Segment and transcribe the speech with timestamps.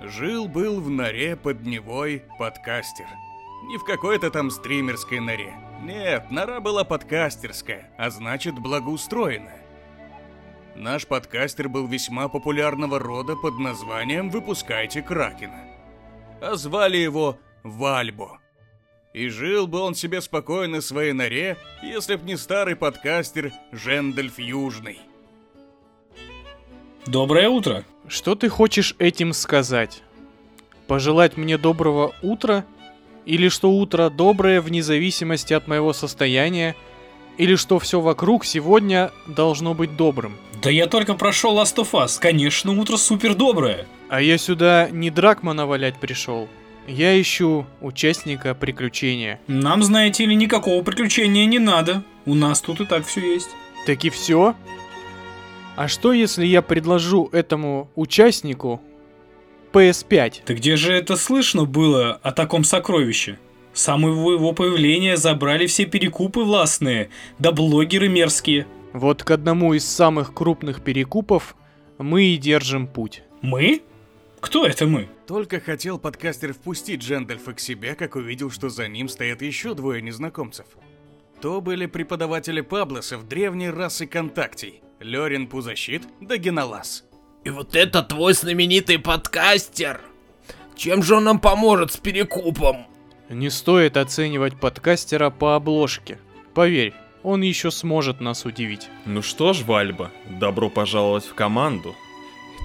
[0.00, 3.06] Жил-был в норе под Невой подкастер.
[3.64, 5.54] Не в какой-то там стримерской норе.
[5.80, 9.62] Нет, нора была подкастерская, а значит благоустроенная.
[10.74, 15.64] Наш подкастер был весьма популярного рода под названием «Выпускайте Кракена».
[16.42, 18.38] А звали его Вальбо.
[19.14, 24.38] И жил бы он себе спокойно в своей норе, если б не старый подкастер Жендальф
[24.38, 25.00] Южный.
[27.06, 27.84] Доброе утро.
[28.08, 30.02] Что ты хочешь этим сказать?
[30.88, 32.64] Пожелать мне доброго утра?
[33.24, 36.74] Или что утро доброе вне зависимости от моего состояния?
[37.38, 40.36] Или что все вокруг сегодня должно быть добрым?
[40.60, 42.18] Да я только прошел Last of Us.
[42.20, 43.86] Конечно, утро супер доброе.
[44.08, 46.48] А я сюда не Дракмана валять пришел.
[46.88, 49.40] Я ищу участника приключения.
[49.46, 52.02] Нам, знаете ли, никакого приключения не надо.
[52.24, 53.50] У нас тут и так все есть.
[53.86, 54.56] Так и все?
[55.76, 58.80] А что если я предложу этому участнику
[59.74, 60.42] PS5?
[60.46, 63.38] Да где же это слышно было о таком сокровище?
[63.74, 68.66] С самого его появления забрали все перекупы властные, да блогеры мерзкие.
[68.94, 71.54] Вот к одному из самых крупных перекупов
[71.98, 73.22] мы и держим путь.
[73.42, 73.82] Мы?
[74.40, 75.10] Кто это мы?
[75.26, 80.00] Только хотел подкастер впустить Джендальфа к себе, как увидел, что за ним стоят еще двое
[80.00, 80.66] незнакомцев.
[81.42, 84.80] То были преподаватели Паблосов древней расы контактий.
[85.00, 87.04] Лерин Пузащит да Генолаз.
[87.44, 90.00] И вот это твой знаменитый подкастер.
[90.74, 92.86] Чем же он нам поможет с перекупом?
[93.28, 96.18] Не стоит оценивать подкастера по обложке.
[96.54, 98.88] Поверь, он еще сможет нас удивить.
[99.04, 101.94] Ну что ж, Вальба, добро пожаловать в команду.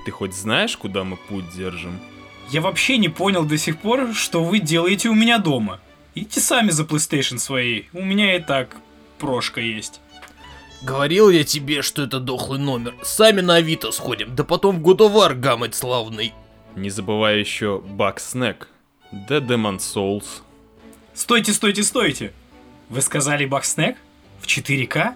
[0.05, 1.99] Ты хоть знаешь, куда мы путь держим?
[2.49, 5.79] Я вообще не понял до сих пор, что вы делаете у меня дома.
[6.15, 8.75] Идите сами за PlayStation своей, у меня и так
[9.19, 10.00] прошка есть.
[10.81, 12.95] Говорил я тебе, что это дохлый номер.
[13.03, 16.33] Сами на Авито сходим, да потом в Годовар гамать славный.
[16.75, 18.67] Не забывай еще Бакснек,
[19.11, 20.41] The Demon Souls.
[21.13, 22.33] Стойте, стойте, стойте!
[22.89, 23.97] Вы сказали Бакснек?
[24.39, 25.13] В 4К?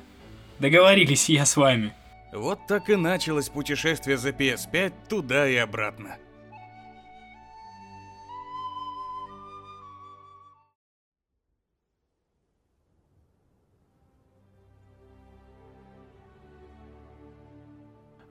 [0.60, 1.94] Договорились, я с вами.
[2.32, 6.18] Вот так и началось путешествие за PS5 туда и обратно.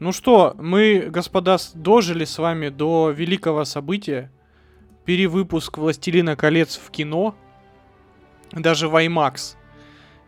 [0.05, 4.31] Ну что, мы, господа, дожили с вами до великого события.
[5.07, 7.35] Перевыпуск «Властелина колец» в кино.
[8.53, 9.57] Даже в IMAX.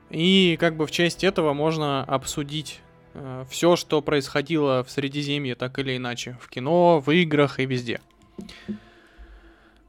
[0.09, 2.81] И как бы в честь этого можно обсудить
[3.13, 6.39] э, все, что происходило в Средиземье, так или иначе.
[6.41, 8.01] В кино, в играх и везде.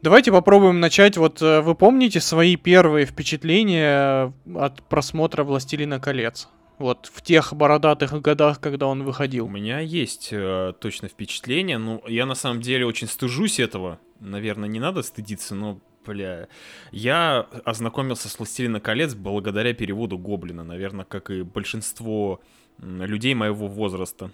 [0.02, 1.16] Давайте попробуем начать.
[1.16, 6.50] Вот э, вы помните свои первые впечатления от просмотра «Властелина колец»?
[6.78, 9.48] Вот в тех бородатых годах, когда он У выходил.
[9.48, 14.00] меня есть э, точно впечатление, ну, я на самом деле очень стыжусь этого.
[14.20, 16.48] Наверное, не надо стыдиться, но, бля...
[16.92, 22.42] Я ознакомился с «Властелина колец» благодаря переводу Гоблина, наверное, как и большинство
[22.80, 24.32] людей моего возраста.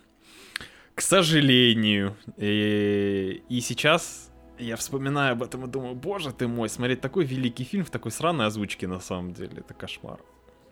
[0.96, 2.16] К сожалению.
[2.38, 7.64] И, и сейчас я вспоминаю об этом и думаю, боже ты мой, смотреть такой великий
[7.64, 10.20] фильм в такой сраной озвучке на самом деле, это кошмар.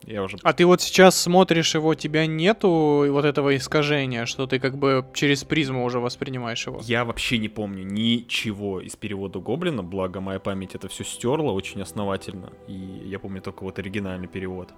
[0.06, 4.60] Я уже А ты вот сейчас смотришь его, тебя нету вот этого искажения, что ты
[4.60, 6.82] как бы через призму уже воспринимаешь его.
[6.84, 11.82] Я вообще не помню ничего из перевода Гоблина, благо моя память это все стерла очень
[11.82, 12.74] основательно, и
[13.06, 14.70] я помню только вот оригинальный перевод.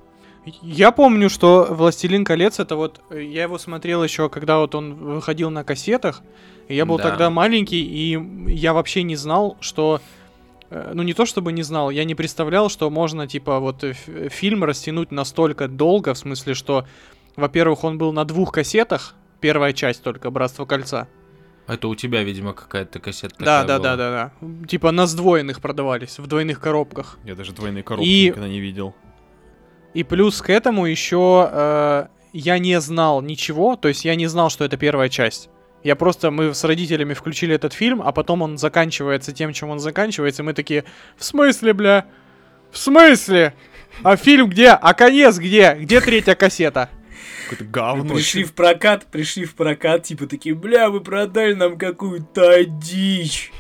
[0.62, 3.00] Я помню, что «Властелин колец» это вот...
[3.10, 6.22] Я его смотрел еще, когда вот он выходил на кассетах.
[6.68, 7.04] Я был Да.
[7.04, 10.02] тогда маленький, и я вообще не знал, что...
[10.74, 13.92] э, Ну, не то чтобы не знал, я не представлял, что можно, типа, вот э,
[13.92, 16.86] ф- фильм растянуть настолько долго, в смысле, что,
[17.36, 21.08] во-первых, он был на двух кассетах, первая часть только «Братство кольца».
[21.68, 23.96] Это у тебя, видимо, какая-то кассета Да, да, была.
[23.96, 24.68] да, да, да.
[24.68, 27.18] Типа на сдвоенных продавались, в двойных коробках.
[27.24, 28.94] Я даже двойные коробки И- никогда не видел.
[29.94, 34.50] И плюс к этому еще э, я не знал ничего, то есть я не знал,
[34.50, 35.50] что это первая часть.
[35.84, 39.80] Я просто, мы с родителями включили этот фильм, а потом он заканчивается тем, чем он
[39.80, 40.86] заканчивается, и мы такие,
[41.18, 42.06] в смысле, бля?
[42.72, 43.54] В смысле?
[44.02, 44.70] А фильм где?
[44.70, 45.76] А конец где?
[45.80, 46.90] Где третья кассета?
[47.44, 48.14] Какое-то говно.
[48.16, 53.52] Пришли в прокат, пришли в прокат, типа такие, бля, вы продали нам какую-то дичь.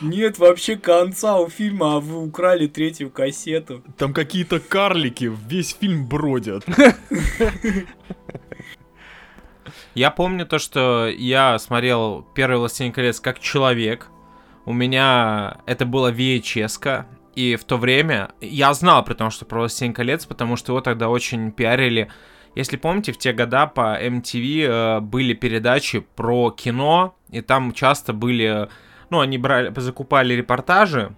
[0.00, 3.82] Нет вообще конца у фильма, а вы украли третью кассету.
[3.96, 6.64] Там какие-то карлики весь фильм бродят.
[9.94, 14.08] Я помню то, что я смотрел первый «Властелин колец» как человек.
[14.64, 17.06] У меня это было VHS-ка.
[17.34, 20.80] И в то время я знал при том, что про «Властелин колец», потому что его
[20.80, 22.10] тогда очень пиарили.
[22.54, 28.12] Если помните, в те года по MTV э, были передачи про кино, и там часто
[28.12, 28.68] были
[29.10, 31.14] ну, они брали, закупали репортажи,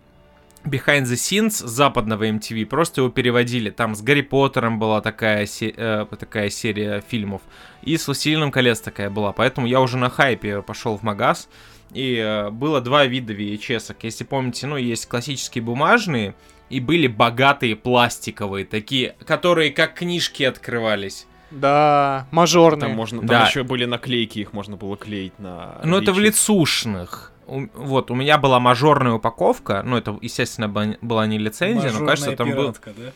[0.64, 3.70] Behind the Scenes западного MTV, просто его переводили.
[3.70, 7.40] Там с Гарри Поттером была такая, се- э, такая серия фильмов,
[7.82, 9.32] и с Властелином колец такая была.
[9.32, 11.48] Поэтому я уже на хайпе пошел в магаз,
[11.92, 13.90] и э, было два вида VHS.
[13.90, 13.96] -ок.
[14.02, 16.34] Если помните, ну, есть классические бумажные,
[16.68, 21.26] и были богатые пластиковые, такие, которые как книжки открывались.
[21.50, 22.80] Да, мажорные.
[22.88, 23.46] Там можно, там Да.
[23.46, 25.80] еще были наклейки, их можно было клеить на.
[25.82, 27.32] Ну, это в лицушных.
[27.46, 32.36] Вот, у меня была мажорная упаковка, ну, это, естественно, была не лицензия, но, кажется, Мажорная
[32.36, 32.72] там был...
[32.72, 33.12] пиратка, да?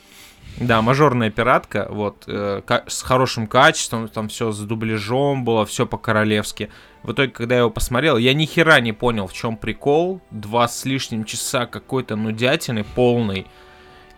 [0.57, 6.71] Да, мажорная пиратка, вот, э, с хорошим качеством, там все с дубляжом было, все по-королевски.
[7.03, 10.21] В итоге, когда я его посмотрел, я ни хера не понял, в чем прикол.
[10.31, 13.47] Два с лишним часа какой-то нудятины полный.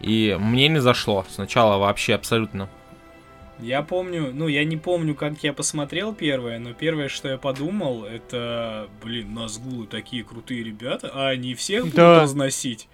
[0.00, 2.68] И мне не зашло сначала вообще абсолютно.
[3.60, 8.04] Я помню, ну, я не помню, как я посмотрел первое, но первое, что я подумал,
[8.04, 12.22] это, блин, Назгулы такие крутые ребята, а они всех будут Да.
[12.22, 12.88] разносить.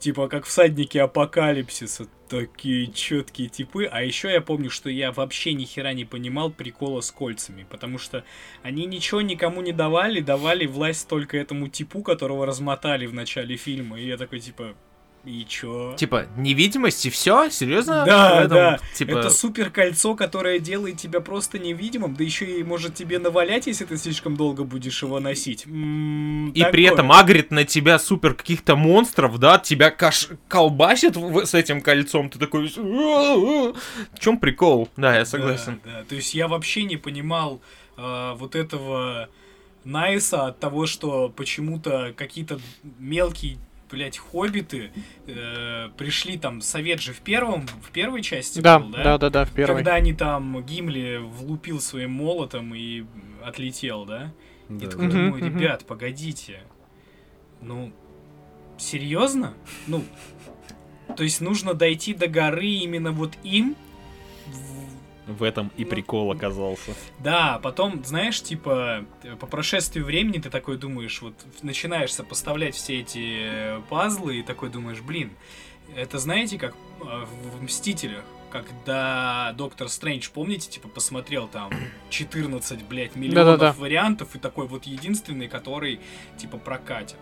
[0.00, 3.84] Типа, как всадники апокалипсиса, такие четкие типы.
[3.90, 7.96] А еще я помню, что я вообще ни хера не понимал прикола с кольцами, потому
[7.98, 8.24] что
[8.62, 13.98] они ничего никому не давали, давали власть только этому типу, которого размотали в начале фильма.
[13.98, 14.74] И я такой, типа,
[15.24, 15.94] и чё?
[15.96, 17.48] Типа, невидимость и все?
[17.50, 18.04] Серьезно?
[18.04, 18.78] Да, этом, да.
[18.94, 23.66] Типа, Это супер кольцо, которое делает тебя просто невидимым, да еще и может тебе навалять,
[23.66, 25.66] если ты слишком долго будешь его носить.
[25.66, 26.92] М, И при такое.
[26.92, 30.28] этом агрит на тебя супер каких-то монстров, да, тебя каш...
[30.48, 32.68] колбасит в- с этим кольцом, ты такой...
[32.68, 33.74] В
[34.18, 34.88] чем прикол?
[34.96, 35.80] Да, я согласен.
[35.84, 36.04] Да, да.
[36.04, 37.60] То есть я вообще не понимал
[37.96, 39.28] а, вот этого
[39.84, 42.58] Найса от того, что почему-то какие-то
[42.98, 43.58] мелкие
[43.94, 44.90] блять, хоббиты
[45.28, 49.44] э, пришли там, совет же в первом, в первой части Да, был, да, да, да,
[49.44, 49.76] в первой.
[49.76, 53.04] Когда они там Гимли влупил своим молотом и
[53.44, 54.32] отлетел, да?
[54.68, 56.60] И Да, такой Мгм, думаю, ребят, погодите.
[57.60, 57.92] Ну,
[58.78, 59.54] серьезно?
[59.86, 60.02] Ну,
[61.16, 63.76] то есть нужно дойти до горы именно вот им?
[65.26, 66.94] В- этом и прикол оказался.
[67.18, 73.00] Да, потом, знаешь, типа, э, по прошествию времени ты такой думаешь, вот начинаешь сопоставлять все
[73.00, 75.30] эти э, пазлы и такой думаешь, блин,
[75.96, 81.70] это знаете, как э, в в Мстителях, когда Доктор Стрэндж, помните, типа, посмотрел там
[82.10, 83.72] 14, блядь, миллионов Да-да-да.
[83.72, 86.00] вариантов и такой вот единственный, который,
[86.38, 87.16] типа, прокатит.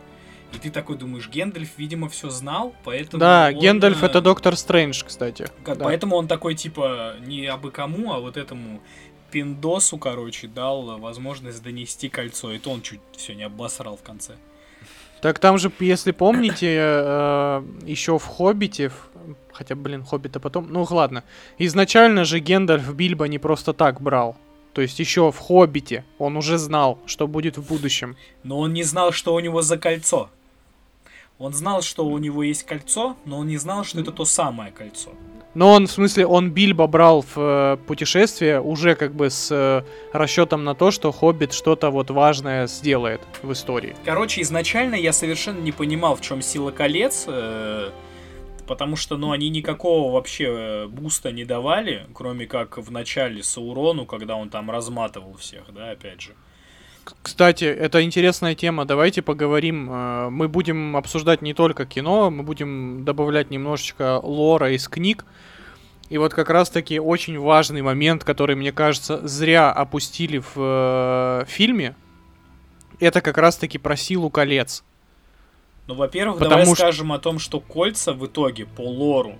[0.54, 3.20] И ты такой думаешь, Гендальф, видимо, все знал, поэтому...
[3.20, 5.48] Да, он, Гендальф э, это Доктор Стрэндж, кстати.
[5.64, 5.84] как- Да.
[5.84, 8.80] Поэтому он такой, типа, не абы кому, а вот этому
[9.30, 12.52] пиндосу, короче, дал возможность донести кольцо.
[12.52, 14.34] И то он чуть все не обосрал в конце.
[15.22, 16.66] Так там же, если помните,
[17.86, 18.90] еще в Хоббите,
[19.52, 21.22] хотя, блин, Хоббита потом, ну ладно,
[21.58, 24.36] изначально же Гендальф Бильбо не просто так брал.
[24.74, 28.16] То есть еще в Хоббите он уже знал, что будет в будущем.
[28.42, 30.28] Но он не знал, что у него за кольцо.
[31.38, 34.70] Он знал, что у него есть кольцо, но он не знал, что это то самое
[34.70, 35.10] кольцо.
[35.54, 39.82] Но он, в смысле, он Бильбо брал в э, путешествие уже как бы с э,
[40.12, 43.94] расчетом на то, что Хоббит что-то вот важное сделает в истории.
[44.04, 47.90] Короче, изначально я совершенно не понимал, в чем сила колец, э,
[48.66, 54.06] потому что, ну, они никакого вообще э, буста не давали, кроме как в начале Саурону,
[54.06, 56.30] когда он там разматывал всех, да, опять же.
[56.30, 56.36] К-
[57.22, 58.84] Кстати, это интересная тема.
[58.84, 59.88] Давайте поговорим.
[59.90, 65.24] э, Мы будем обсуждать не только кино, мы будем добавлять немножечко лора из книг.
[66.10, 71.96] И вот как раз-таки очень важный момент, который, мне кажется, зря опустили в э, фильме,
[73.00, 74.84] это как раз-таки про силу колец.
[75.88, 79.36] Ну, во-первых, Потому давай что- скажем о том, что кольца в итоге по лору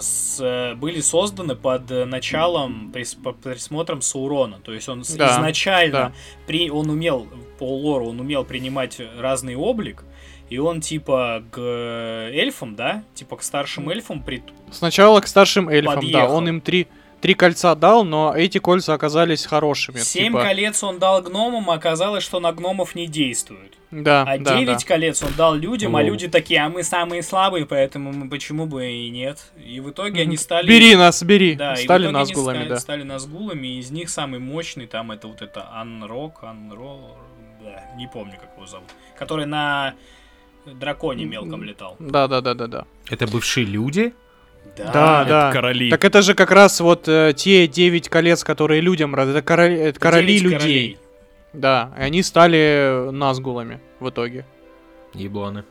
[0.00, 4.58] с, э, были созданы под э, началом, прис- по присмотром Саурона.
[4.62, 6.12] То есть он Да, изначально, да.
[6.46, 7.26] при, он умел,
[7.58, 10.04] по лору, он умел принимать разный облик,
[10.50, 14.42] и он типа к эльфам, да, типа к старшим эльфам при...
[14.70, 16.34] Сначала к старшим эльфам, да, Подъехал.
[16.36, 16.86] он им три,
[17.20, 19.98] три кольца дал, но эти кольца оказались хорошими.
[19.98, 23.74] Семь типа- колец он дал гномам, а оказалось, что на гномов не действует.
[24.02, 24.86] Да, А да, девять да.
[24.86, 26.08] колец он дал людям, а Лол.
[26.08, 29.38] люди такие, а мы самые слабые, поэтому мы почему бы и нет.
[29.56, 30.68] И в итоге они стали...
[30.68, 31.54] Бери нас, бери.
[31.54, 32.76] Да, Стали они назгулами, стали, да.
[32.78, 36.98] стали назгулами, и из них самый мощный там это вот это Анрок, Анро...
[37.62, 38.88] Да, не помню, как его зовут.
[39.18, 39.94] Который на
[40.66, 41.96] драконе мелком летал.
[41.98, 42.84] Да, да, да, да, да.
[43.08, 44.12] Это бывшие люди?
[44.76, 44.82] Да,
[45.22, 45.52] Это да.
[45.52, 45.90] короли.
[45.90, 49.76] Так это же как раз вот э, те девять колец, которые людям раз- это короли,
[49.76, 50.58] это короли людей.
[50.58, 50.98] королей.
[51.60, 54.44] Да, и они стали назгулами в итоге.
[55.14, 55.64] Ебланы.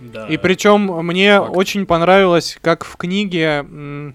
[0.00, 0.26] Да.
[0.28, 1.56] И причем мне Факт.
[1.56, 4.14] очень понравилось, как в книге м,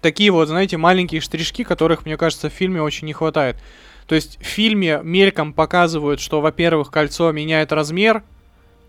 [0.00, 3.56] такие вот, знаете, маленькие штришки, которых, мне кажется, в фильме очень не хватает.
[4.06, 8.22] То есть в фильме мельком показывают, что, во-первых, кольцо меняет размер,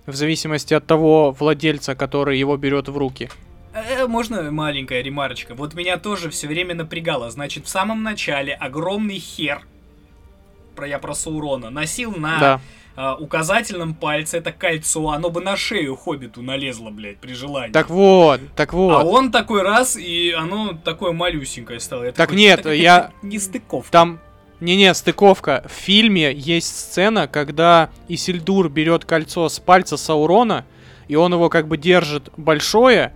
[0.05, 3.29] В зависимости от того владельца, который его берет в руки.
[3.74, 5.55] Э, можно маленькая ремарочка?
[5.55, 7.32] Вот меня тоже все время напрягало.
[7.32, 9.62] Значит, в самом начале огромный хер,
[10.75, 12.62] про я про Саурона, носил на Да.
[12.96, 17.72] а, указательном пальце это кольцо, оно бы на шею Хоббиту налезло, блядь, при желании.
[17.74, 19.01] Так вот, так вот.
[19.01, 22.03] А он такой раз, и оно такое малюсенькое стало.
[22.03, 23.92] Я Так такой, нет, «Это я- какая-то Нестыковка.
[23.92, 24.20] Там...
[24.60, 25.65] Не-не, стыковка.
[25.68, 30.65] В фильме есть сцена, когда Исильдур берет кольцо с пальца Саурона,
[31.10, 33.12] и он его как бы держит большое,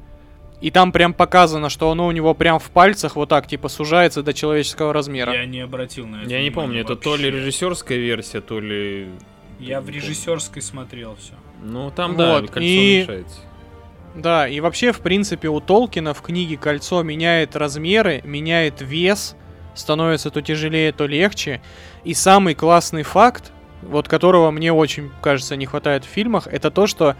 [0.61, 4.23] и там прям показано, что оно у него прям в пальцах вот так, типа, сужается
[4.23, 5.33] до человеческого размера.
[5.33, 7.39] Я не обратил на это Я не помню, внимания это то ли вообще.
[7.39, 9.09] режиссерская версия, то ли...
[9.59, 11.33] Я в режиссерской смотрел все.
[11.63, 13.39] Ну, там, да, Вот, кольцо и- мешается.
[14.15, 19.35] Да, и вообще, в принципе, у Толкина в книге кольцо меняет размеры, меняет вес,
[19.75, 21.61] становится то тяжелее, то легче.
[22.03, 23.51] И самый классный факт,
[23.83, 27.15] вот которого мне очень, кажется, не хватает в фильмах, это то, что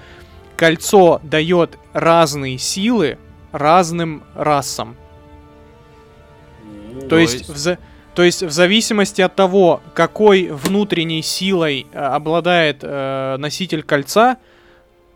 [0.55, 3.19] кольцо дает разные силы
[3.51, 4.95] разным расам.
[7.01, 7.77] То, То есть, в за-
[8.15, 14.37] то есть в зависимости от того, какой внутренней силой э, обладает э, носитель кольца,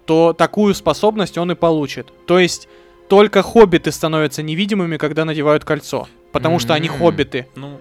[0.05, 2.11] то такую способность он и получит.
[2.27, 2.67] То есть
[3.07, 6.07] только хоббиты становятся невидимыми, когда надевают кольцо.
[6.31, 7.47] Потому что они хоббиты.
[7.55, 7.79] Ну,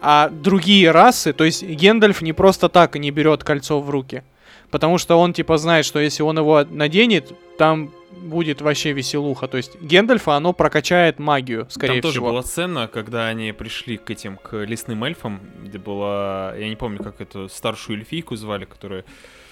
[0.00, 4.24] А другие расы, то есть Гендальф не просто так не берет кольцо в руки.
[4.72, 9.46] Потому что он типа знает, что если он его наденет, там будет вообще веселуха.
[9.46, 12.30] То есть Гендальфа оно прокачает магию, скорее там тоже всего.
[12.30, 17.02] была сцена, когда они пришли к этим, к лесным эльфам, где была, я не помню,
[17.02, 19.04] как эту старшую эльфийку звали, которая...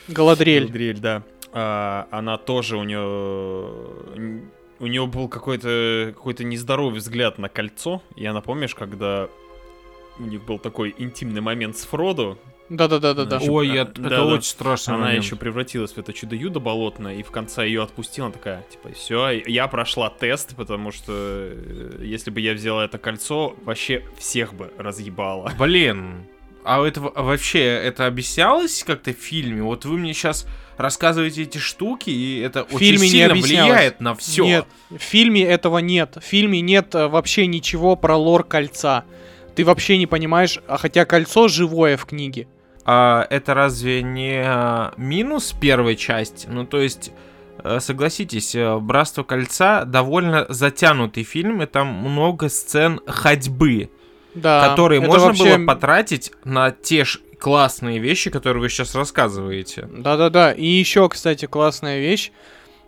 [0.08, 0.62] Галадриэль.
[0.64, 1.22] Галадриэль, да.
[1.52, 4.40] А, она тоже у нее...
[4.78, 8.02] У нее был какой-то какой-то нездоровый взгляд на кольцо.
[8.16, 9.28] И она, помнишь, когда
[10.18, 12.38] у них был такой интимный момент с Фродо,
[12.70, 13.36] Да-да-да-да-да.
[13.36, 14.24] Ещё- Ой, а, я- да, это да.
[14.26, 15.24] очень страшный она момент.
[15.24, 19.66] еще превратилась в это чудо-юдо болотное, и в конце ее отпустила, такая, типа, все, я
[19.66, 25.52] прошла тест, потому что э, если бы я взяла это кольцо, вообще всех бы разъебало.
[25.58, 26.26] Блин,
[26.64, 29.62] а это в- вообще это объяснялось как-то в фильме?
[29.62, 30.46] Вот вы мне сейчас
[30.76, 33.70] рассказываете эти штуки, и это В очень фильме не сильно объяснялось.
[33.72, 34.44] влияет на все.
[34.44, 36.16] Нет, в фильме этого нет.
[36.20, 39.04] В фильме нет э, вообще ничего про лор кольца.
[39.56, 42.46] Ты вообще не понимаешь, а хотя кольцо живое в книге.
[42.84, 46.48] А это разве не а, минус первой части?
[46.50, 47.12] Ну, то есть,
[47.62, 53.90] э, согласитесь, э, «Братство кольца» довольно затянутый фильм, и там много сцен ходьбы,
[54.34, 59.88] Да, которые можно вообще- было потратить на те ж классные вещи, которые вы сейчас рассказываете.
[59.92, 60.52] Да-да-да.
[60.52, 62.32] И еще, кстати, классная вещь.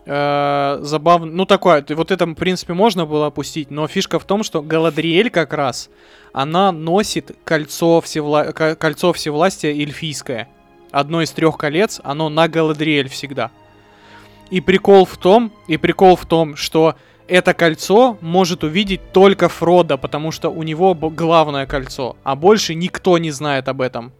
[0.05, 1.31] Э, забавно.
[1.31, 5.31] Ну, такое, вот это, в принципе, можно было опустить, но фишка в том, что Галадриэль
[5.31, 5.91] как раз,
[6.33, 8.45] она носит кольцо, всевла...
[8.53, 10.49] ко- кольцо всевластия эльфийское.
[10.91, 13.51] Одно из трех колец, оно на Галадриэль всегда.
[14.51, 16.97] И прикол в том, и прикол в том, что
[17.29, 23.17] это кольцо может увидеть только Фродо, потому что у него главное кольцо, а больше никто
[23.17, 24.13] не знает об этом.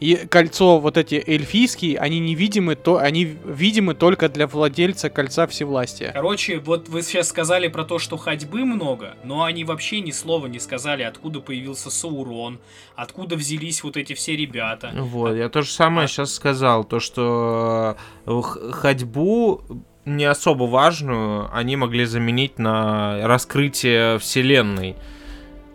[0.00, 6.12] И кольцо вот эти эльфийские, они невидимы, то они видимы только для владельца кольца всевластия.
[6.12, 10.46] Короче, вот вы сейчас сказали про то, что ходьбы много, но они вообще ни слова
[10.46, 12.60] не сказали, откуда появился Саурон,
[12.96, 14.90] откуда взялись вот эти все ребята.
[14.94, 18.40] Вот, я то же самое А- сейчас сказал, то, что э,
[18.72, 19.62] ходьбу
[20.06, 24.96] не особо важную они могли заменить на раскрытие вселенной.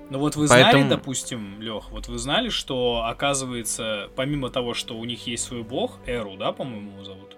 [0.09, 4.95] Ну вот вы Поэтому- знали, допустим, Лех, вот вы знали, что оказывается, помимо того, что
[4.97, 7.37] у них есть свой бог, Эру, да, по-моему, его зовут?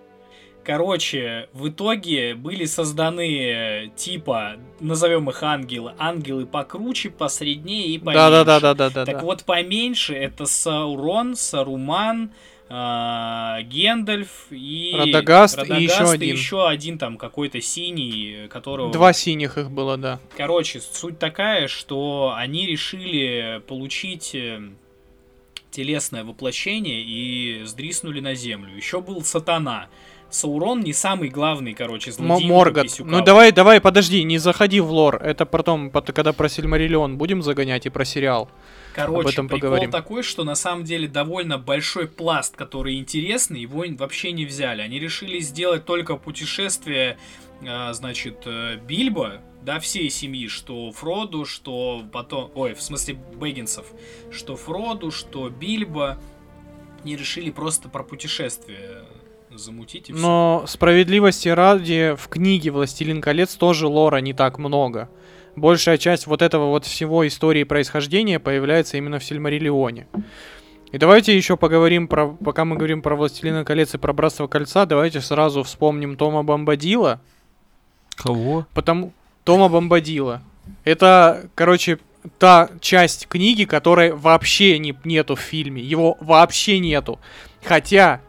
[0.65, 8.17] Короче, в итоге были созданы э, типа, назовем их ангелы, ангелы покруче, посреднее и поменьше.
[8.19, 9.05] Да-да-да-да-да.
[9.05, 12.31] Так вот, поменьше это Саурон, Саруман,
[12.69, 14.93] Гендальф и...
[14.97, 16.36] Радагаст и еще один.
[16.36, 18.91] еще один там какой-то синий, которого...
[18.91, 20.19] Два синих их было, да.
[20.36, 24.62] Короче, суть такая, что они решили получить э,
[25.71, 28.75] телесное воплощение и сдриснули на землю.
[28.75, 29.88] Еще был Сатана.
[30.29, 32.47] Саурон не самый главный, короче, злодей.
[32.50, 32.88] Моргот.
[33.00, 35.15] Ну давай, давай, подожди, не заходи в лор.
[35.24, 38.50] Это потом, пот- когда про Сильмариллион будем загонять и про сериал.
[38.98, 39.92] Короче, об этом прикол поговорим.
[39.92, 44.82] такой, что на самом деле довольно большой пласт, который интересный, его вообще не взяли.
[44.82, 47.18] Они решили сделать только путешествие,
[47.66, 52.51] а, значит, э, Бильбо, да, всей семьи, что Фроду, что потом...
[52.56, 53.86] Ой, в смысле Бэггинсов.
[54.32, 56.18] Что Фроду, что Бильбо.
[57.04, 59.04] Не решили просто про путешествие
[59.51, 60.13] замутить и.
[60.13, 65.10] Но справедливости ради, в книге «Властелин колец» тоже лора не так много
[65.57, 70.07] большая часть вот этого вот всего истории происхождения появляется именно в Сильмариллионе.
[70.91, 74.85] И давайте еще поговорим про, пока мы говорим про Властелина колец и про Братство кольца,
[74.85, 77.19] давайте сразу вспомним Тома Бомбадила.
[78.15, 78.65] Кого?
[78.73, 79.11] Потому
[79.43, 80.41] Тома Бомбадила.
[80.85, 81.99] Это, короче,
[82.39, 85.81] та часть книги, которой вообще не, нету в фильме.
[85.81, 87.19] Его вообще нету.
[87.63, 88.21] Хотя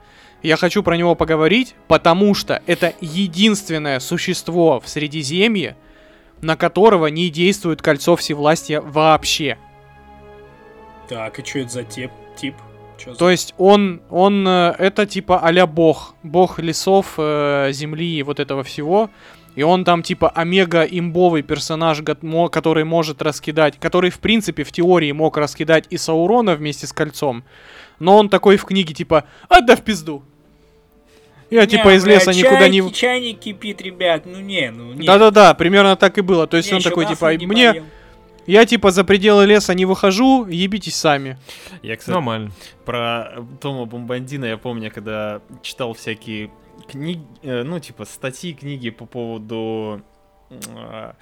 [0.42, 5.76] я хочу про него поговорить, потому что это единственное существо в Средиземье,
[6.42, 9.58] на которого не действует кольцо всевластия вообще.
[11.08, 12.10] Так, и что это за тип?
[12.36, 12.54] тип?
[12.98, 13.18] Чё за...
[13.18, 18.40] То есть он, он э, это типа а бог, бог лесов, э, земли и вот
[18.40, 19.10] этого всего.
[19.54, 22.02] И он там типа омега имбовый персонаж,
[22.52, 27.42] который может раскидать, который в принципе в теории мог раскидать и Саурона вместе с кольцом.
[27.98, 30.22] Но он такой в книге типа «А да в пизду!»
[31.50, 32.92] Я не, типа из леса чай, никуда не...
[32.92, 35.06] Чайник кипит, ребят, ну не, ну не.
[35.06, 36.46] Да-да-да, примерно так и было.
[36.46, 37.72] То есть я он такой, типа, мне...
[37.72, 37.84] Поел.
[38.46, 41.38] Я типа за пределы леса не выхожу, ебитесь сами.
[41.82, 42.50] Я, кстати, Нормально.
[42.86, 46.50] про Тома Бомбандина я помню, когда читал всякие
[46.90, 50.00] книги, э, ну типа статьи, книги по поводу
[50.70, 51.14] а,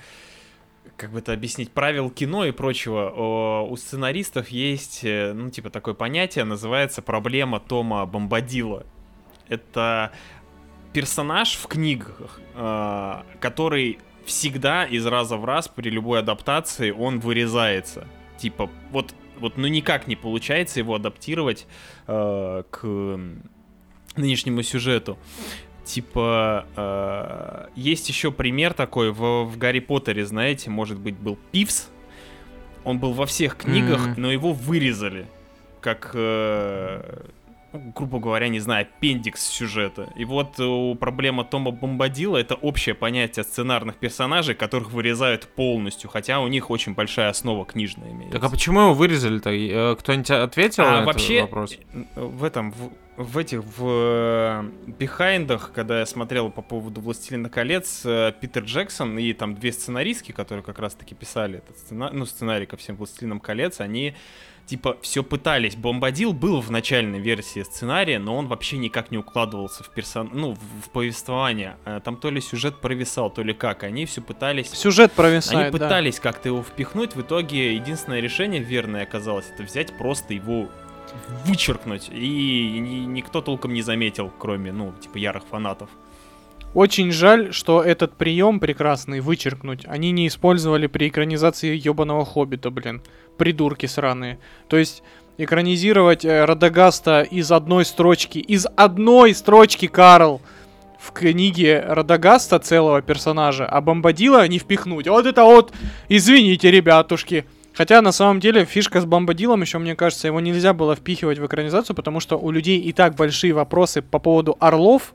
[0.97, 5.71] как бы это объяснить, правил кино и прочего, о, у сценаристов есть, э, ну, типа,
[5.71, 8.87] такое понятие, называется проблема Тома Бомбадила
[9.49, 10.13] это
[10.93, 18.07] персонаж в книгах, э, который всегда из раза в раз при любой адаптации он вырезается.
[18.39, 21.67] Типа, вот, вот ну никак не получается его адаптировать
[22.07, 23.21] э, к
[24.17, 25.19] нынешнему сюжету.
[25.85, 31.89] Типа, э, есть еще пример такой в, в Гарри Поттере, знаете, может быть, был Пивс.
[32.83, 34.15] Он был во всех книгах, mm-hmm.
[34.17, 35.27] но его вырезали.
[35.81, 37.27] Как э,
[37.77, 40.13] грубо говоря, не знаю, аппендикс сюжета.
[40.17, 46.41] И вот э, проблема Тома Бомбадила— это общее понятие сценарных персонажей, которых вырезают полностью, хотя
[46.41, 48.39] у них очень большая основа книжная имеется.
[48.39, 49.51] Так а почему его вырезали-то?
[49.51, 51.79] Э, кто-нибудь а, ответил а, на вообще, этот вопрос?
[52.15, 58.03] в этом, в, в этих, в э, бихайндах, когда я смотрел по поводу «Властелина колец»,
[58.41, 62.77] Питер Джексон и там две сценаристки, которые как раз-таки писали этот сценарий, ну, сценарий ко
[62.77, 64.15] всем «Властелинам колец», они
[64.67, 65.77] типа все пытались.
[65.77, 70.31] Бомбадил был в начальной версии сценария, но он вообще никак не укладывался в персон...
[70.33, 71.77] ну, в, в повествование.
[71.85, 73.85] Э, там то ли сюжет провисал, то ли как.
[73.85, 74.71] Они все пытались...
[74.71, 76.23] Сюжет провисает, Они пытались да.
[76.23, 77.15] как-то его впихнуть.
[77.15, 80.69] В итоге единственное решение верное оказалось, это взять просто его
[81.45, 82.09] вычеркнуть.
[82.11, 85.89] И никто толком не заметил, кроме, ну, типа, ярых фанатов.
[86.77, 93.03] Очень жаль, что этот прием прекрасный вычеркнуть они не использовали при экранизации ебаного Хоббита, блин
[93.37, 94.39] придурки сраные.
[94.69, 95.03] То есть
[95.39, 100.41] экранизировать э, Радагаста из одной строчки, из одной строчки, Карл,
[100.99, 105.09] в книге Радагаста целого персонажа, а Бомбадила не впихнуть.
[105.09, 105.73] Вот это вот,
[106.09, 107.47] извините, ребятушки.
[107.73, 111.47] Хотя на самом деле фишка с Бомбадилом еще, мне кажется, его нельзя было впихивать в
[111.47, 115.15] экранизацию, потому что у людей и так большие вопросы по поводу орлов.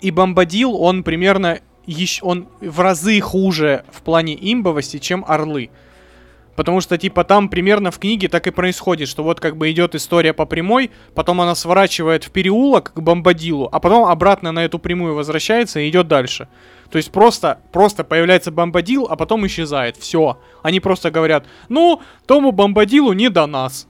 [0.00, 5.70] И Бомбадил, он примерно еще, он в разы хуже в плане имбовости, чем орлы.
[6.56, 9.94] Потому что, типа, там примерно в книге так и происходит, что вот как бы идет
[9.94, 14.78] история по прямой, потом она сворачивает в переулок к бомбадилу, а потом обратно на эту
[14.78, 16.48] прямую возвращается и идет дальше.
[16.90, 19.96] То есть просто, просто появляется бомбадил, а потом исчезает.
[19.96, 20.38] Все.
[20.62, 23.88] Они просто говорят, ну, тому бомбадилу не до нас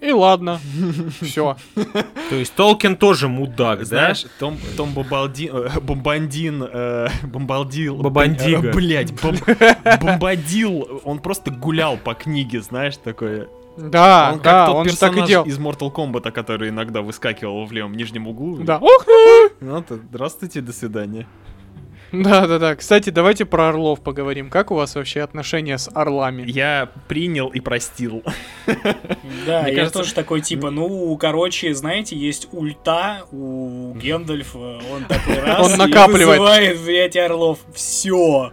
[0.00, 0.60] и ладно,
[1.20, 1.56] все.
[1.74, 4.26] То есть Толкин тоже мудак, Знаешь.
[4.38, 8.68] Том, Том Бомбалдин, э, Бомбандин, э, Бомбалдил, Бомбандиго.
[8.68, 9.12] Э, Блять,
[10.00, 13.48] Бомбадил, он просто гулял по книге, знаешь, такой.
[13.76, 15.46] Да, он да, как тот он персонаж так и делал.
[15.46, 18.58] из Mortal Kombat, который иногда выскакивал в левом нижнем углу.
[18.58, 18.78] Да.
[18.78, 19.64] И...
[19.64, 21.26] Ну, здравствуйте, до свидания.
[22.24, 22.74] Да-да-да.
[22.74, 24.50] Кстати, давайте про орлов поговорим.
[24.50, 26.44] Как у вас вообще отношения с орлами?
[26.50, 28.22] Я принял и простил.
[29.46, 29.98] Да, Мне я кажется...
[30.00, 36.36] тоже такой, типа, ну, короче, знаете, есть ульта у Гендальфа, он такой раз Он накапливает.
[36.36, 37.58] И вызывает, блядь, орлов.
[37.74, 38.52] Все.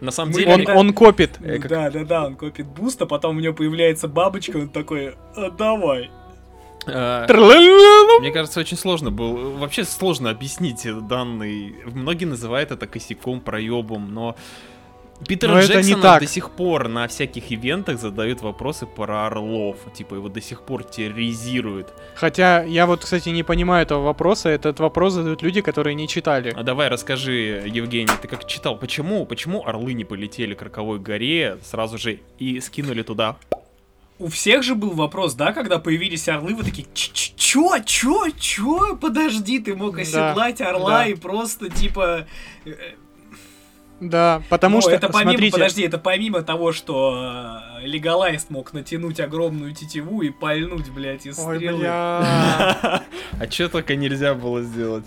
[0.00, 0.52] На самом деле...
[0.52, 1.38] Он, он копит.
[1.40, 1.92] Э, да, как...
[1.92, 6.10] да, да, он копит буст, а потом у него появляется бабочка, он такой, а, давай.
[6.86, 7.26] Э,
[8.20, 9.50] мне кажется, очень сложно было.
[9.58, 11.74] Вообще сложно объяснить данный.
[11.86, 14.36] Многие называют это косяком, проебом, но
[15.26, 16.20] Питер Но Джексона не так.
[16.20, 19.76] до сих пор на всяких ивентах задают вопросы про орлов.
[19.94, 21.92] Типа его до сих пор терроризируют.
[22.14, 24.48] Хотя я вот, кстати, не понимаю этого вопроса.
[24.48, 26.52] Этот вопрос задают люди, которые не читали.
[26.54, 31.58] А давай расскажи, Евгений, ты как читал, почему, почему орлы не полетели к Роковой горе
[31.62, 33.36] сразу же и скинули туда
[34.18, 38.28] у всех же был вопрос, да, когда появились орлы, вы такие, «Ч- ч- чё, чё,
[38.38, 41.06] чё, подожди, ты мог Да, оседлать орла да.
[41.08, 42.26] и просто, типа,
[42.64, 42.70] э,
[44.00, 48.72] Да, потому Ну, что, это помимо, смотрите, подожди, это помимо того, что э, Леголайз мог
[48.72, 51.78] натянуть огромную тетиву и пальнуть, блядь, из Ой, стрелы.
[51.78, 53.02] бля.
[53.40, 55.04] А что только нельзя было сделать?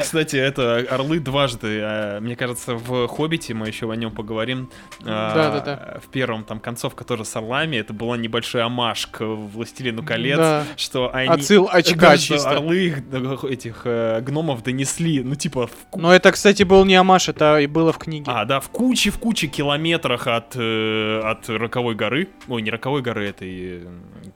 [0.00, 1.80] Кстати, это орлы дважды.
[1.82, 4.70] а, Мне кажется, в Хоббите мы еще о нем поговорим.
[5.04, 6.00] а, Да-да-да.
[6.04, 7.76] В первом там концовка тоже с орлами.
[7.76, 12.50] Это была небольшой амаш к Властелину колец, что они Отсыл очка чисто.
[12.50, 17.58] орлы э, этих э, гномов донесли, ну типа Но это, кстати, был не Амаш, это
[17.60, 18.24] и было в книге.
[18.28, 22.28] а, да, в куче, в куче километрах от, э, от Роковой горы.
[22.48, 23.86] Ой, не Роковой горы, этой, э,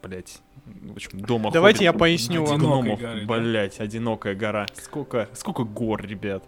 [0.02, 0.40] блядь,
[0.80, 2.00] в общем, дома Давайте я Хоббита.
[2.00, 2.58] поясню вам.
[2.58, 3.26] Гномов, горы, да?
[3.38, 4.66] блядь, одинокая гора.
[4.82, 6.42] Сколько, сколько гор, ребят.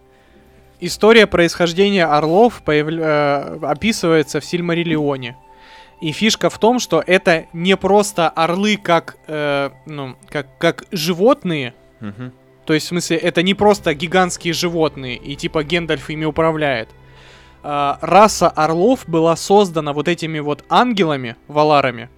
[0.80, 5.36] История происхождения орлов появля- э, описывается в Сильмариллионе.
[6.00, 11.74] И фишка в том, что это не просто орлы как, э, ну, как, как животные,
[12.00, 12.32] Мгм.
[12.64, 16.88] то есть, в смысле, это не просто гигантские животные, и типа Гендальф ими управляет.
[17.62, 22.08] А, раса орлов была создана вот этими вот ангелами, валарами,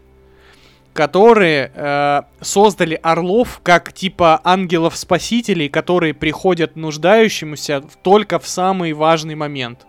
[0.94, 9.80] которые э, создали орлов как типа ангелов-спасителей, которые приходят нуждающемуся только в самый важный момент.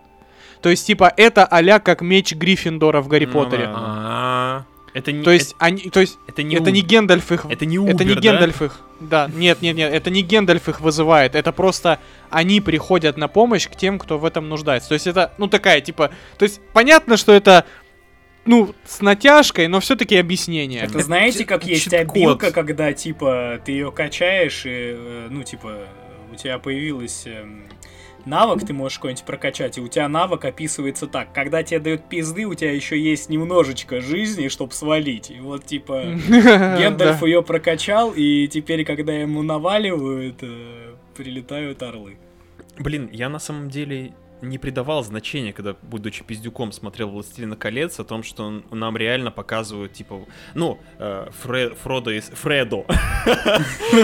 [0.60, 3.68] То есть, типа, это а как меч Гриффиндора в Гарри Ну Поттере.
[3.68, 4.64] А,
[4.94, 7.66] Это не, То есть, они, то есть, это, это не, это не Гендальф их это
[7.66, 8.20] не это не Убер, да?
[8.20, 8.80] Гендальф их.
[8.98, 11.36] Да, нет, нет, нет, это не Гендальф их вызывает.
[11.36, 14.88] Это просто они приходят на помощь к тем, кто в этом нуждается.
[14.88, 16.10] То есть это, ну, такая, типа.
[16.36, 17.64] То есть понятно, что это,
[18.46, 20.82] ну, с натяжкой, но все-таки объяснение.
[20.82, 25.80] Это знаете, как Чит- есть обилка, когда, типа, ты ее качаешь, и, э, ну, типа,
[26.32, 27.64] у тебя появилась эм,
[28.24, 31.32] навык, ты можешь какой-нибудь прокачать, и у тебя навык описывается так.
[31.32, 35.30] Когда тебе дают пизды, у тебя еще есть немножечко жизни, чтобы свалить.
[35.30, 37.26] И вот, типа, Гендальф Да.
[37.26, 42.16] ее прокачал, и теперь, когда ему наваливают, э, прилетают орлы.
[42.78, 48.04] Блин, я на самом деле не придавал значения, когда, будучи пиздюком, смотрел «Властелина колец», о
[48.04, 52.20] том, что он- нам реально показывают, типа, ну, э, Фре- Фродо и...
[52.20, 52.84] Фредо.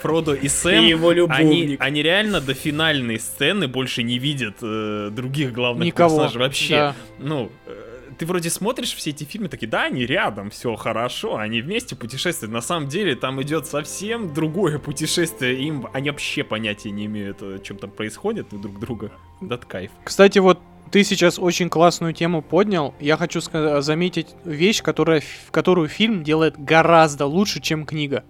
[0.00, 1.80] Фродо и И Сэм, его они, любовник.
[1.80, 6.10] они реально до финальной сцены больше не видят э, других главных Никого.
[6.10, 6.74] персонажей вообще.
[6.74, 6.94] Да.
[7.18, 7.91] Ну, э,
[8.22, 12.52] ты вроде смотришь все эти фильмы, такие, да, они рядом, все хорошо, они вместе путешествуют.
[12.52, 17.58] На самом деле там идет совсем другое путешествие, им они вообще понятия не имеют, о
[17.58, 19.10] чем там происходит друг друга.
[19.40, 19.90] Да, кайф.
[20.04, 20.60] Кстати, вот
[20.92, 22.94] ты сейчас очень классную тему поднял.
[23.00, 28.22] Я хочу заметить вещь, которая, которую фильм делает гораздо лучше, чем книга.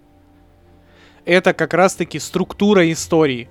[1.27, 3.51] Это как раз-таки структура истории.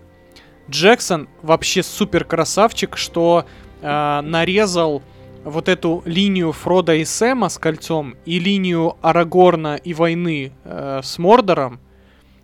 [0.68, 3.46] Джексон вообще супер красавчик, что
[3.84, 5.04] э, нарезал
[5.44, 11.18] вот эту линию Фрода и Сэма с кольцом и линию Арагорна и войны э, с
[11.18, 11.80] Мордором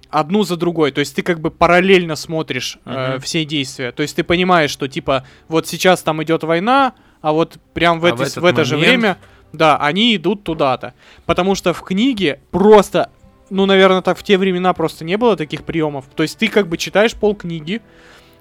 [0.09, 0.91] одну за другой.
[0.91, 3.21] То есть ты как бы параллельно смотришь э, Мгм.
[3.21, 3.91] все действия.
[3.91, 8.05] То есть ты понимаешь, что типа вот сейчас там идет война, а вот прям в,
[8.05, 9.17] А это, в в это же время,
[9.53, 10.93] да, они идут туда-то.
[11.25, 13.11] Потому что в книге просто,
[13.49, 16.05] ну, наверное, так в те времена просто не было таких приемов.
[16.15, 17.81] То есть ты как бы читаешь полкниги,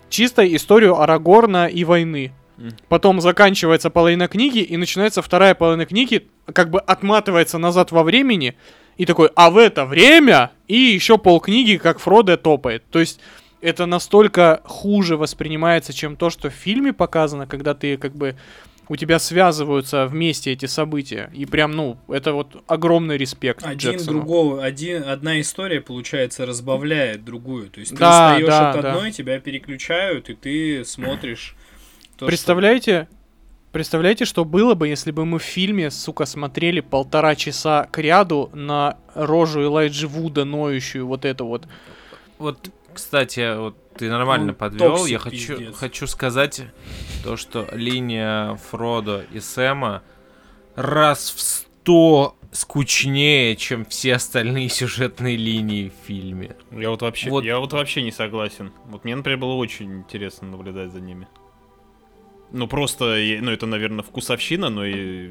[0.08, 2.32] чисто историю Арагорна и войны.
[2.88, 8.56] Потом заканчивается половина книги, и начинается вторая половина книги, как бы отматывается назад во времени,
[8.96, 12.82] и такой, а в это время, и еще полкниги, как Фродо топает.
[12.90, 13.20] То есть
[13.60, 18.36] это настолько хуже воспринимается, чем то, что в фильме показано, когда ты как бы
[18.88, 21.28] у тебя связываются вместе эти события.
[21.34, 24.18] И прям, ну, это вот огромный респект Один Джексону.
[24.20, 27.68] другого, один, одна история, получается, разбавляет другую.
[27.68, 28.92] То есть ты Да, устаешь да, от да.
[28.92, 31.55] одной, тебя переключают, и ты смотришь.
[32.16, 33.08] То, что- Представляете?
[33.72, 38.48] Представляете, что было бы, если бы мы в фильме, сука, смотрели полтора часа к ряду
[38.54, 41.68] на рожу Элайджи Вуда, ноющую вот эту вот.
[42.38, 44.96] Вот, кстати, вот ты нормально Ну, подвел.
[44.96, 45.76] токсик, Я хочу, пиздец.
[45.76, 46.62] хочу сказать
[47.22, 50.02] то, что линия Фродо и Сэма
[50.74, 56.56] раз в сто скучнее, чем все остальные сюжетные линии в фильме.
[56.70, 57.44] Я вот вообще, Вот.
[57.44, 58.72] я вот вообще не согласен.
[58.86, 61.28] Вот мне, например, было очень интересно наблюдать за ними.
[62.52, 65.30] Ну просто, ну это, наверное, вкусовщина, но и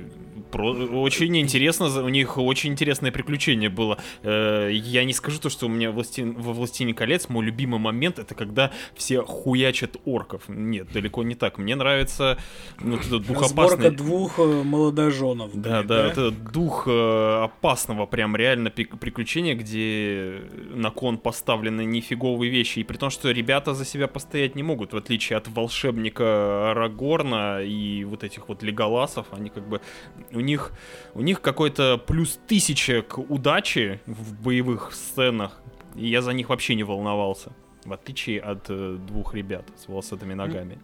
[0.52, 3.98] про- очень интересно, у них очень интересное приключение было.
[4.24, 8.20] Э, я не скажу то, что у меня «Властелин- во «Властелине колец» мой любимый момент
[8.20, 10.44] это когда все хуячат орков.
[10.48, 11.58] Нет, далеко не так.
[11.58, 12.38] Мне нравится
[12.82, 13.92] ну, вот этот Сборка духопасный...
[13.92, 15.52] двух э, молодоженов.
[15.54, 20.42] Да, да, вот этот дух э, опасного прям реально приключения, где
[20.74, 24.94] на кон поставлены нифиговые вещи, и при том, что ребята за себя постоять не могут,
[24.94, 26.74] в отличие от волшебника
[27.06, 29.82] Арагорна и вот этих вот леголасов, они как бы,
[30.32, 30.72] у них,
[31.14, 35.62] у них какой-то плюс тысяча к удаче в боевых сценах,
[35.96, 37.52] и я за них вообще не волновался,
[37.86, 40.80] в отличие от э, двух ребят с волосатыми ногами.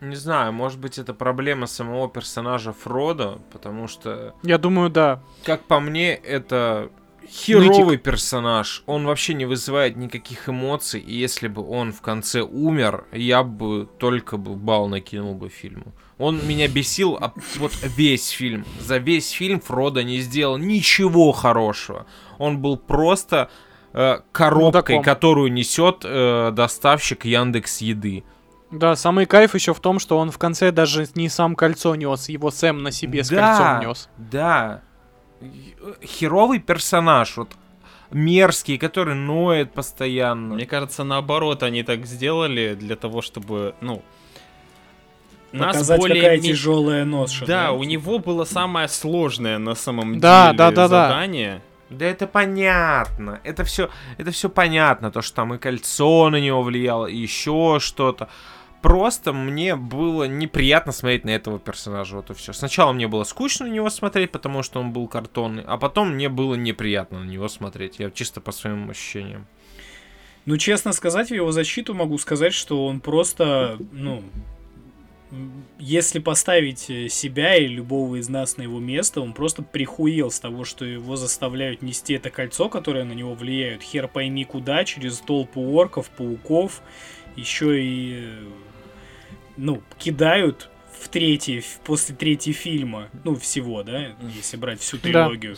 [0.00, 5.20] Не знаю, может быть, это проблема самого персонажа Фрода, потому что, Я думаю, да.
[5.44, 6.90] как по мне, это
[7.26, 8.82] херовый персонаж.
[8.86, 13.88] Он вообще не вызывает никаких эмоций, и если бы он в конце умер, я бы
[13.98, 15.92] только бы бал накинул бы фильму.
[16.18, 18.64] Он меня бесил а вот весь фильм.
[18.80, 22.06] За весь фильм Фродо не сделал ничего хорошего.
[22.38, 23.50] Он был просто
[23.92, 25.02] э, коробкой, Мудаком.
[25.02, 28.24] которую несет э, доставщик Яндекс Еды.
[28.70, 32.28] Да, самый кайф еще в том, что он в конце даже не сам кольцо нес,
[32.28, 34.08] его Сэм на себе с кольцом нес.
[34.18, 34.82] Да.
[36.04, 37.48] Херовый персонаж, вот
[38.10, 40.54] мерзкий, который ноет постоянно.
[40.54, 44.02] Мне кажется, наоборот, они так сделали для того, чтобы, ну,
[45.52, 47.46] Показать, более какая ми- тяжелая ноша.
[47.46, 50.88] Да, у него было самое сложное на самом Да, деле да, да, да.
[51.08, 51.62] задание.
[51.88, 53.40] Да это понятно.
[53.44, 57.78] Это все, это все понятно, то, что там и кольцо на него влияло, и еще
[57.80, 58.28] что-то.
[58.82, 62.52] Просто мне было неприятно смотреть на этого персонажа, вот и все.
[62.52, 66.28] Сначала мне было скучно на него смотреть, потому что он был картонный, а потом мне
[66.28, 67.98] было неприятно на него смотреть.
[67.98, 69.46] Я чисто по своим ощущениям.
[70.46, 74.22] Ну, честно сказать, в его защиту могу сказать, что он просто, ну,
[75.78, 80.40] если поставить э, себя и любого из нас на его место, он просто прихуел с
[80.40, 85.18] того, что его заставляют нести это кольцо, которое на него влияет, хер пойми куда, через
[85.18, 86.80] толпу орков, пауков,
[87.36, 88.44] еще и, э,
[89.58, 95.02] ну, кидают в третий, после третьего фильма, ну, всего, да, если брать всю Да.
[95.02, 95.56] трилогию.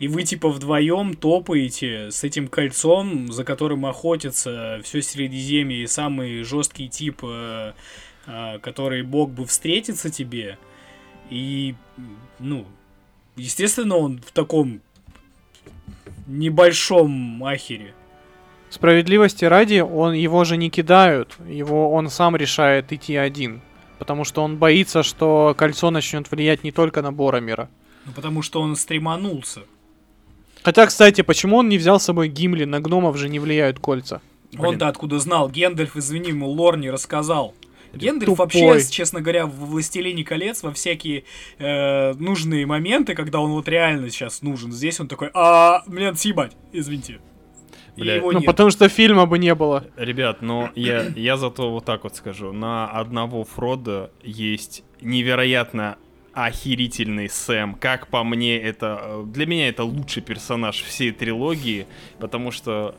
[0.00, 6.42] И вы типа вдвоем топаете с этим кольцом, за которым охотятся все Средиземье и самый
[6.42, 7.72] жесткий тип, э,
[8.26, 10.58] э, который мог бы встретиться тебе.
[11.30, 11.76] И,
[12.40, 12.66] ну,
[13.36, 14.80] естественно, он в таком
[16.26, 17.94] небольшом ахере.
[18.74, 23.60] Справедливости ради, он его же не кидают, его он сам решает идти один.
[24.00, 27.68] Потому что он боится, что кольцо начнет влиять не только на Боромира.
[28.04, 29.60] Ну, потому что он стреманулся.
[30.64, 32.64] Хотя, кстати, почему он не взял с собой Гимли?
[32.64, 34.20] На гномов же не влияют кольца.
[34.58, 35.48] Он-то откуда знал?
[35.48, 37.54] Гендальф, извини, ему лор не рассказал.
[37.94, 38.62] Гендальф Тупой.
[38.62, 41.22] вообще, честно говоря, в «Властелине колец» во всякие
[41.58, 46.18] э, нужные моменты, когда он вот реально сейчас нужен, здесь он такой, а, мне надо
[46.18, 47.20] съебать, извините.
[47.96, 48.44] Бля, Ну, нет.
[48.46, 49.84] потому что фильма бы не было.
[49.96, 52.52] Ребят, но я, я зато вот так вот скажу.
[52.52, 55.96] На одного Фрода есть невероятно
[56.32, 57.74] охерительный Сэм.
[57.74, 59.00] Как по мне, это...
[59.02, 61.86] э, Для меня это лучший персонаж всей трилогии,
[62.18, 62.96] потому что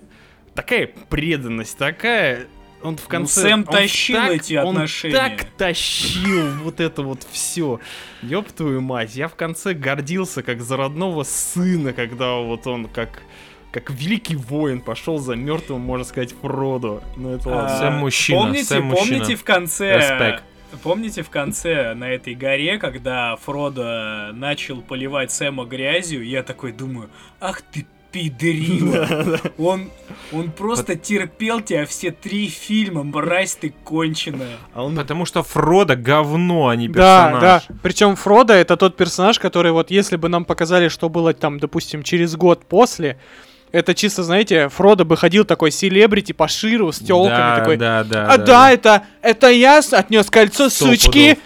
[0.53, 2.47] такая преданность, такая...
[2.81, 3.41] Он в конце...
[3.41, 5.15] Сэм он тащил так- эти он отношения.
[5.15, 7.79] так тащил вот это вот все.
[8.21, 13.23] Ёб твою мать, я в конце гордился как за родного сына, когда вот он как
[13.75, 17.03] как великий воин пошел за мертвым, можно сказать, Фродо.
[17.17, 17.75] Ну это ладно.
[17.75, 19.19] А, Сэм мужчина, Помните, Сэм мужчина.
[19.19, 19.97] помните в конце...
[19.97, 20.43] Респект.
[20.81, 27.09] Помните в конце на этой горе, когда Фродо начал поливать Сэма грязью, я такой думаю,
[27.39, 29.39] ах ты пидорила.
[29.57, 29.89] Он,
[30.31, 34.55] он просто терпел тебя все три фильма, мразь ты конченая.
[34.73, 37.41] А он Потому что Фродо говно, а не Да, персонаж.
[37.67, 37.75] да.
[37.83, 42.03] Причем Фродо это тот персонаж, который вот если бы нам показали, что было там, допустим,
[42.03, 43.19] через год после,
[43.75, 47.77] это чисто, знаете, Фродо бы ходил такой селебрити по ширу с телками да, такой.
[47.77, 51.37] да, да, а да, это, это я отнес кольцо, Сто сучки.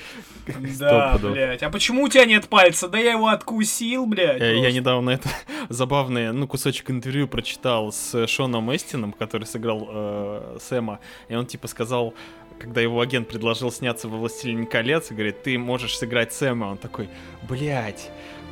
[0.80, 1.64] Да, блядь.
[1.64, 2.88] А почему у тебя нет пальца?
[2.88, 4.42] Да я его откусил, блядь.
[4.42, 4.72] Э, Я просто.
[4.72, 5.30] недавно это
[5.70, 11.68] забавное, ну, кусочек интервью прочитал с Шоном Эстином, который сыграл э, Сэма, и он типа
[11.68, 12.14] сказал,
[12.60, 16.78] когда его агент предложил сняться во «Властелине колец», и говорит, ты можешь сыграть Сэма, он
[16.78, 17.10] такой,
[17.48, 18.10] блядь,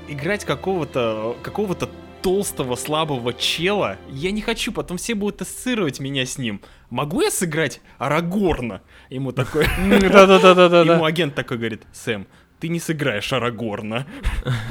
[0.08, 1.90] играть какого-то какого-то
[2.22, 6.62] толстого, слабого чела, я не хочу, потом все будут ассоциировать меня с ним.
[6.90, 8.82] Могу я сыграть Арагорна?
[9.10, 9.66] Ему такой...
[9.66, 11.06] Ему Да-да-да-да-да.
[11.06, 12.28] агент такой говорит, Сэм,
[12.60, 14.08] ты не сыграешь Арагорна.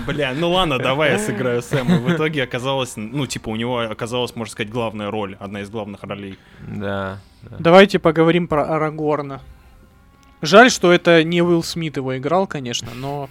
[0.06, 1.98] Бля, ну ладно, давай я сыграю Сэма.
[1.98, 6.02] В итоге оказалось, ну, типа, у него оказалась, можно сказать, главная роль, одна из главных
[6.02, 6.38] ролей.
[6.61, 7.20] Да.
[7.42, 7.56] да.
[7.59, 9.40] Давайте поговорим про Арагорна.
[10.42, 13.28] Жаль, что это не Уилл Смит его играл, конечно, но...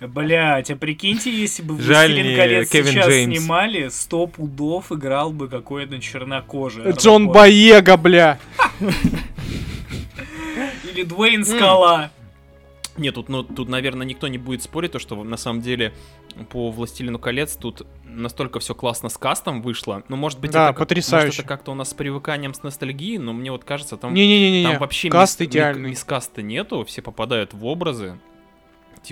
[0.00, 3.38] Блять, а прикиньте, если бы «Властелин не колец» Кевин сейчас Джеймс.
[3.38, 6.90] снимали, сто пудов играл бы какой-то чернокожий.
[6.92, 7.28] Джон.
[7.28, 8.38] Боега, бля.
[10.92, 12.10] Или Дуэйн Скала.
[12.96, 15.92] Нет, тут, ну, тут, наверное, никто не будет спорить, то, что на самом деле
[16.50, 20.02] по «Властелину колец» тут настолько все классно с кастом вышло.
[20.08, 21.26] Ну, может быть, Да, это, как- потрясающе.
[21.26, 24.64] может, это как-то у нас с привыканием, с ностальгией, но мне вот кажется, там, Не-не-не-не,
[24.70, 25.90] там вообще каст мис- идеальный.
[25.90, 28.18] мис- мискаста нету, все попадают в образы.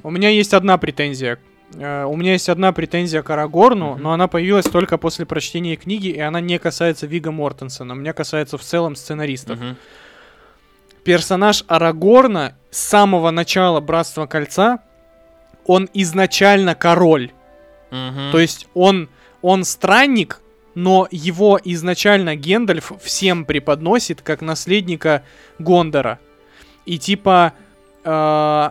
[0.03, 1.39] У меня есть одна претензия.
[1.75, 4.03] Э, У меня есть одна претензия к Арагорну, Мгм.
[4.03, 7.93] но она появилась только после прочтения книги, и она не касается Вига Мортенсона.
[7.95, 9.59] Меня касается в целом сценаристов.
[9.59, 9.77] Мгм.
[11.05, 14.79] персонаж Арагорна с самого начала Братства Кольца,
[15.67, 17.31] он изначально король.
[17.91, 19.09] То есть он,
[19.43, 20.41] он странник,
[20.75, 25.23] но его изначально Гендальф всем преподносит как наследника
[25.59, 26.19] Гондора.
[26.87, 27.53] И типа
[28.03, 28.71] э,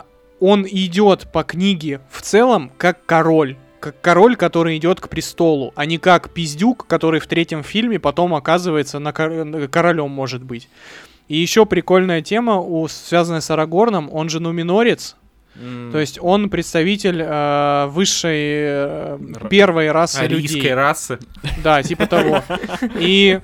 [0.50, 3.56] он идет по книге в целом как король.
[3.80, 8.34] Как король, который идет к престолу, а не как пиздюк, который в третьем фильме потом
[8.34, 10.68] оказывается на кор- королем может быть.
[11.28, 15.16] И еще прикольная тема, у, связанная с Арагорном, он же нуминорец,
[15.56, 19.18] М, то есть он представитель э, высшей э,
[19.50, 20.74] первой расы Арийской людей.
[20.74, 21.18] расы.
[21.62, 22.42] Да, типа того.
[22.98, 23.38] И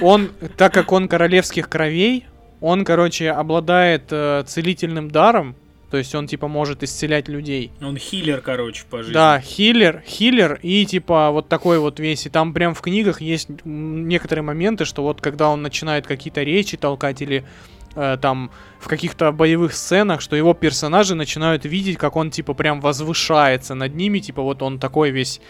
[0.00, 2.26] он, так как он королевских кровей,
[2.60, 5.56] он, короче, обладает э, целительным даром.
[5.96, 7.70] То есть он, типа, может исцелять людей.
[7.80, 9.14] Он хиллер, короче, по жизни.
[9.14, 12.26] Да, хиллер, хиллер и, типа, вот такой вот весь.
[12.26, 16.76] И там прям в книгах есть некоторые моменты, что вот когда он начинает какие-то речи
[16.76, 17.44] толкать или
[17.94, 22.82] э, там в каких-то боевых сценах, что его персонажи начинают видеть, как он, типа, прям
[22.82, 24.18] возвышается над ними.
[24.18, 25.40] Типа, вот он такой весь...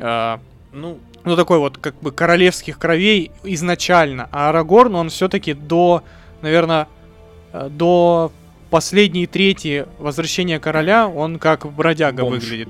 [0.00, 0.38] э,
[0.72, 4.28] Ну, ну, такой вот, как бы, королевских кровей изначально.
[4.32, 6.02] А Арагорн, он все-таки до,
[6.42, 6.88] наверное,
[7.52, 8.32] э, до
[8.76, 12.44] последней трети возвращения короля, он как бродяга Бомж.
[12.44, 12.68] выглядит.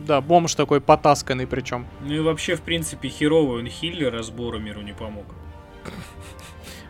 [0.00, 1.86] Да, бомж такой потасканный причем.
[2.04, 5.26] Ну и вообще, в принципе, херовый он хиллер, а с Боромиру не помог.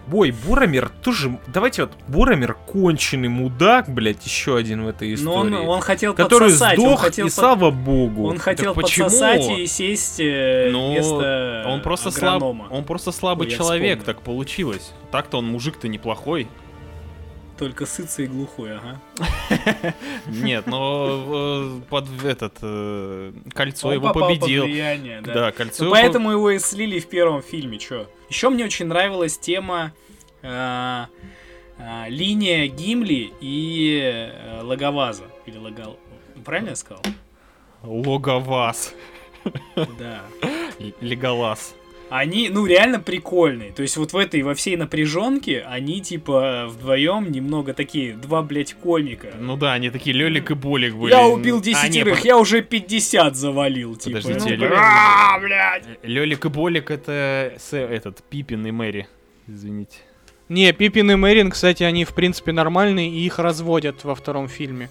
[0.07, 1.38] Бой, Буромир тоже...
[1.46, 5.66] Давайте вот, Буромир конченый мудак, блядь, еще один в этой Но он, истории.
[5.66, 8.29] он хотел который подсосать, он сдох, хотел, и под- слава богу.
[8.29, 9.07] он хотел почему?
[9.07, 12.66] подсосать и сесть э, ну, вместо он просто слаб, агронома.
[12.70, 14.05] он просто слабый Ой, человек, вспомнил.
[14.16, 14.92] так получилось.
[15.11, 16.48] Так-то он мужик-то неплохой.
[17.59, 19.01] Только сытый и глухой, ага.
[20.27, 24.67] Нет, но э, под этот э, кольцо его победил.
[25.23, 25.53] да.
[25.53, 25.85] Кольцо.
[25.85, 28.09] Ну, поэтому его и слили в первом фильме, чё.
[28.29, 29.93] Еще мне очень нравилась тема
[30.43, 31.05] э,
[32.09, 34.31] линия Гимли и
[34.62, 35.25] Логоваза.
[35.47, 35.99] Или Логал...
[36.45, 37.03] Правильно я сказал?
[37.85, 38.95] Логоваз.
[39.77, 40.23] Да.
[41.01, 41.75] Леголаз.
[42.16, 43.72] Они, ну, реально прикольные.
[43.72, 48.74] То есть вот в этой, во всей напряженке, они, типа, вдвоем немного такие, два, блядь,
[48.74, 49.33] комика.
[49.40, 51.11] Ну да, они такие Лёлик и Болик были.
[51.12, 54.20] я убил А, десятерых, под- я уже 50 завалил, типа.
[54.20, 55.85] Подождите, Ну, а, блядь.
[56.05, 59.09] Лёлик и Болик это с- этот Пипин и Мэри.
[59.48, 59.96] Извините.
[60.48, 64.88] Не, Пиппин и Мэрин, кстати, они, в принципе, нормальные, и их разводят во втором фильме.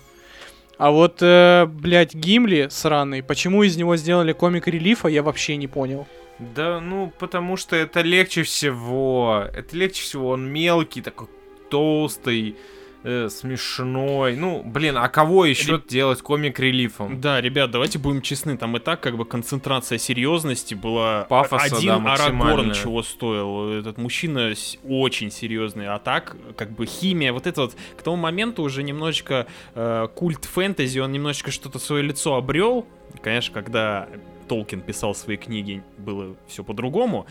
[0.77, 5.67] А вот, э, блядь, Гимли сраный, почему из него сделали комик релифа, я вообще не
[5.67, 6.05] понял.
[6.39, 9.45] Да, ну, потому что это легче всего.
[9.53, 10.29] Это легче всего.
[10.29, 11.27] Он мелкий, такой
[11.69, 12.55] толстый,
[13.03, 14.35] э, смешной.
[14.35, 17.21] Ну, блин, а кого еще делать комик-релифом?
[17.21, 21.25] Да, ребят, давайте будем честны, там и так как бы концентрация серьезности была.
[21.29, 23.71] Пафоса, Один да, Арагорн чего стоил.
[23.71, 28.63] Этот мужчина очень серьезный, а так как бы химия, вот это вот к тому моменту
[28.63, 32.87] уже немножечко э, культ фэнтези, он немножечко что-то свое лицо обрел.
[33.21, 34.07] Конечно, когда
[34.43, 37.25] Толкин писал свои книги, было все по-другому.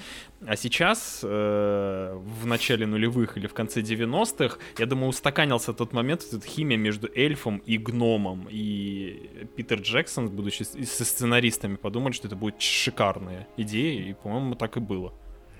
[0.47, 6.25] А сейчас, э, в начале нулевых или в конце 90-х, я думаю, устаканился тот момент,
[6.31, 8.49] вот эта химия между эльфом и гномом.
[8.51, 14.77] И Питер Джексон, будучи со сценаристами, подумали, что это будет шикарная идея, и, по-моему, так
[14.77, 15.13] и было.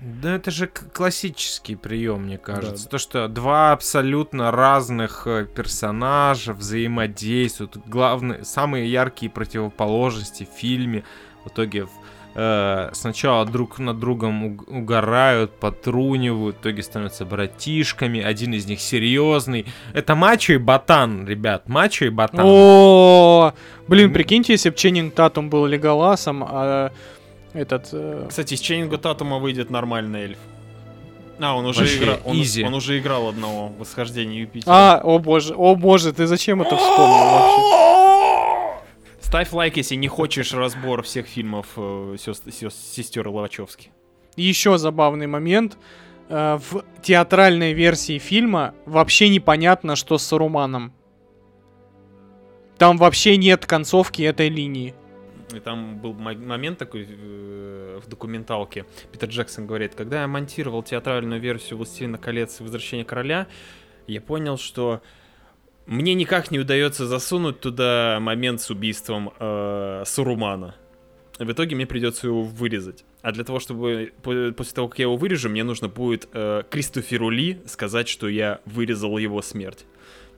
[0.03, 2.85] Да это же классический прием, мне кажется.
[2.85, 2.91] Да.
[2.91, 7.77] То, что два абсолютно разных э, персонажа взаимодействуют.
[7.87, 11.05] Главные, самые яркие противоположности в фильме.
[11.45, 11.89] В итоге в-
[12.35, 18.21] э, сначала друг над другом уг- угорают, потрунивают, в итоге становятся братишками.
[18.21, 19.65] Один из них серьезный.
[19.93, 21.67] Это мачо и ботан, ребят.
[21.69, 22.41] Мачо и ботан.
[22.43, 23.53] О,
[23.87, 26.91] блин, прикиньте, если бы Ченнинг Татум был Леголасом, а
[27.53, 27.89] этот...
[27.93, 30.37] э, Кстати, из Ченнинга Татума выйдет нормальный эльф.
[31.39, 32.63] А, он уже, Вообще, игра- он, изи.
[32.63, 34.71] он уже играл одного в восхождении Юпитера.
[34.71, 37.61] А, о боже, о боже, ты зачем это вспомнил вообще?
[39.33, 43.89] Ставь лайк, если не хочешь разбор всех фильмов э, сестер Ловачевски.
[44.35, 45.75] Еще забавный момент.
[46.29, 50.93] Э, В театральной версии фильма вообще непонятно, что с Саруманом.
[52.77, 54.93] Там вообще нет концовки этой линии.
[55.51, 58.85] И там был мо- момент такой э, в документалке.
[59.11, 63.47] Питер Джексон говорит, когда я монтировал театральную версию «Властелина колец» и «Возвращение короля»,
[64.05, 65.01] я понял, что
[65.85, 70.75] мне никак не удается засунуть туда момент с убийством э, Сарумана.
[71.39, 73.03] В итоге мне придется его вырезать.
[73.21, 76.63] А для того, чтобы по- после того, как я его вырежу, мне нужно будет э,
[76.69, 79.85] Кристоферу Ли сказать, что я вырезал его смерть.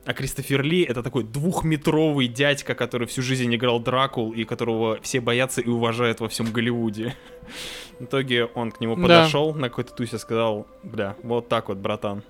[0.06, 5.20] А Кристофер Ли это такой двухметровый дядька, который всю жизнь играл Дракул и которого все
[5.20, 7.14] боятся и уважают во всем Голливуде.
[8.00, 9.02] В итоге он к нему Да.
[9.02, 12.22] подошел на какой-то тусе сказал, бля, вот так вот, братан.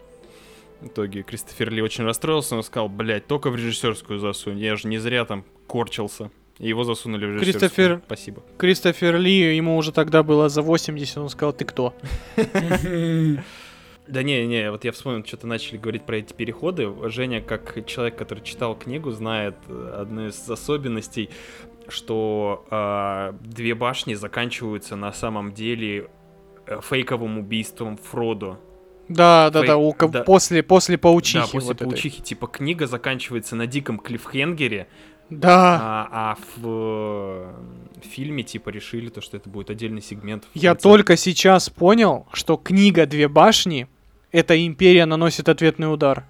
[0.81, 4.89] В итоге Кристофер Ли очень расстроился, он сказал, блядь, только в режиссерскую засунь, я же
[4.89, 6.31] не зря там корчился.
[6.59, 7.70] И его засунули в режиссерскую.
[7.70, 8.43] Кристофер- Спасибо.
[8.59, 11.95] Кристофер Ли, ему уже тогда было за 80, он сказал, ты кто?
[14.09, 16.89] Да не, не, вот я вспомнил, что-то начали говорить про эти переходы.
[17.11, 21.29] Женя, как человек, который читал книгу, знает одну из особенностей,
[21.89, 26.09] что э, две башни заканчиваются на самом деле
[26.66, 28.61] э, фейковым убийством Фродо.
[29.09, 30.23] Да, да, Фейк, да, у да.
[30.23, 31.39] после, после паучихи.
[31.39, 31.85] да, после вот этой.
[31.91, 34.89] паучихи, типа книга заканчивается на диком клиффхенгере,
[35.31, 37.55] Да, а, а в э,
[38.03, 40.45] фильме типа решили то, что это будет отдельный сегмент.
[40.45, 40.83] в я конце.
[40.83, 43.87] только сейчас понял, что книга «Две башни»—
[44.33, 46.25] это «Империя наносит ответный удар».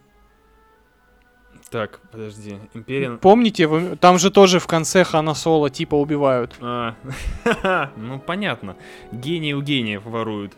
[1.71, 3.11] Так, подожди, Империя...
[3.17, 6.55] Помните, вы- там же тоже в конце Хана Соло типа убивают.
[6.61, 6.95] А,
[7.97, 8.77] ну понятно.
[9.11, 10.53] Гении у гениев воруют.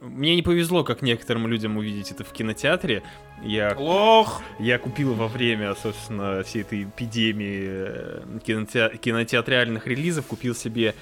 [0.00, 3.02] Мне не повезло, как некоторым людям увидеть это в кинотеатре.
[3.42, 4.42] Я, Лох!
[4.60, 10.94] я купил во время, собственно, всей этой эпидемии э, киноте- кинотеатральных релизов, купил себе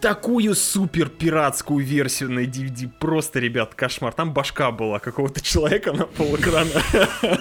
[0.00, 2.88] такую супер пиратскую версию на DVD.
[2.98, 4.12] Просто, ребят, кошмар.
[4.14, 6.70] Там башка была какого-то человека на полэкрана.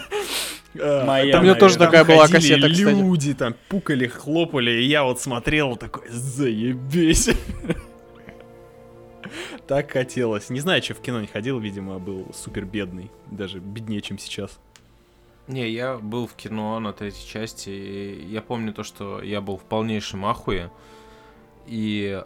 [0.78, 2.82] А, Моя, там- У меня тоже там такая была кассета, кстати.
[2.82, 7.30] люди, там пукали, хлопали, и я вот смотрел такой, заебись.
[9.68, 10.50] Так хотелось.
[10.50, 13.10] Не знаю, что в кино не ходил, видимо, был супер бедный.
[13.32, 14.60] Даже беднее, чем сейчас.
[15.48, 19.58] Не, я был в кино на третьей части, и я помню то, что я был
[19.58, 20.72] в полнейшем ахуе.
[21.68, 22.22] И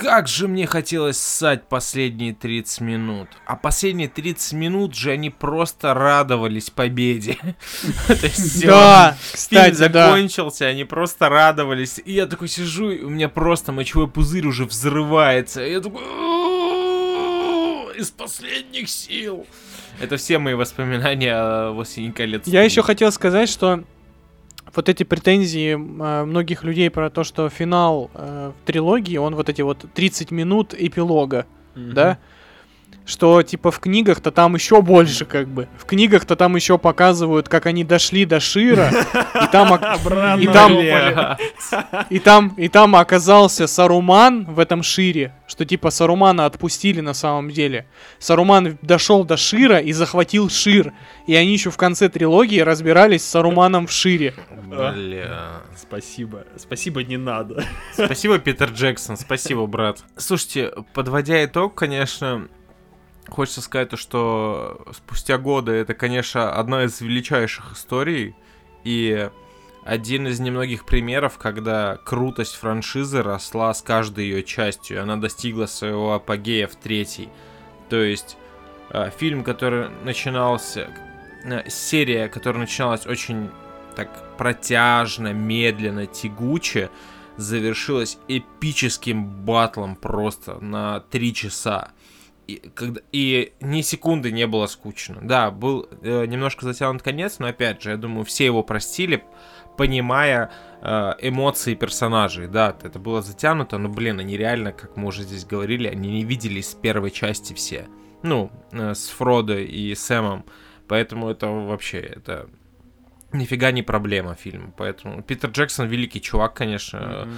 [0.00, 3.28] как же мне хотелось ссать последние 30 минут.
[3.44, 7.36] А последние 30 минут же они просто радовались победе.
[8.64, 12.00] Да, кстати, закончился, они просто радовались.
[12.02, 15.60] И я такой сижу, и у меня просто мочевой пузырь уже взрывается.
[15.60, 16.02] Я такой...
[18.00, 19.46] «У-у-у, Из последних сил.
[20.00, 22.46] Это все мои воспоминания о «Властелине колец».
[22.46, 23.84] Я еще хотел сказать, что
[24.74, 29.48] вот эти претензии э, многих людей про то, что финал э, в трилогии, он вот
[29.48, 32.18] эти вот 30 минут эпилога, да?
[33.10, 35.66] Что типа в книгах-то там еще больше как бы.
[35.76, 39.74] В книгах-то там еще показывают, как они дошли до Шира, и там,
[40.40, 40.78] и там,
[42.08, 47.50] и там, и там оказался Саруман в этом Шире, что типа Сарумана отпустили на самом
[47.50, 47.86] деле.
[48.20, 50.92] Саруман дошел до Шира и захватил Шир,
[51.26, 54.34] и они еще в конце трилогии разбирались с Саруманом в Шире.
[54.66, 55.62] Бля.
[55.76, 56.44] Спасибо.
[56.56, 57.64] Спасибо, не надо.
[57.92, 59.98] Спасибо, Питер Джексон, спасибо, брат.
[60.16, 62.46] Слушайте, подводя итог, конечно,
[63.28, 68.34] хочется сказать то, что спустя годы это, конечно, одна из величайших историй
[68.84, 69.30] и
[69.84, 76.14] один из немногих примеров, когда крутость франшизы росла с каждой ее частью, она достигла своего
[76.14, 77.28] апогея в третьей.
[77.88, 78.36] То есть
[78.90, 80.90] э, фильм, который начинался,
[81.44, 83.50] э, серия, которая начиналась очень
[83.96, 86.90] так протяжно, медленно, тягуче,
[87.36, 91.90] завершилась эпическим батлом просто на три часа.
[92.50, 95.18] И, когда, и ни секунды не было скучно.
[95.22, 99.22] Да, был э, немножко затянут конец, но опять же, я думаю, все его простили,
[99.76, 100.50] понимая
[100.82, 102.48] э, эмоции персонажей.
[102.48, 106.24] Да, это было затянуто, но, блин, они реально, как мы уже здесь говорили, они не
[106.24, 107.86] виделись с первой части все.
[108.24, 110.44] Ну, э, с Фродо и Сэмом.
[110.88, 112.48] Поэтому это вообще, это
[113.32, 114.72] нифига не проблема фильма.
[114.76, 117.28] Поэтому Питер Джексон великий чувак, конечно.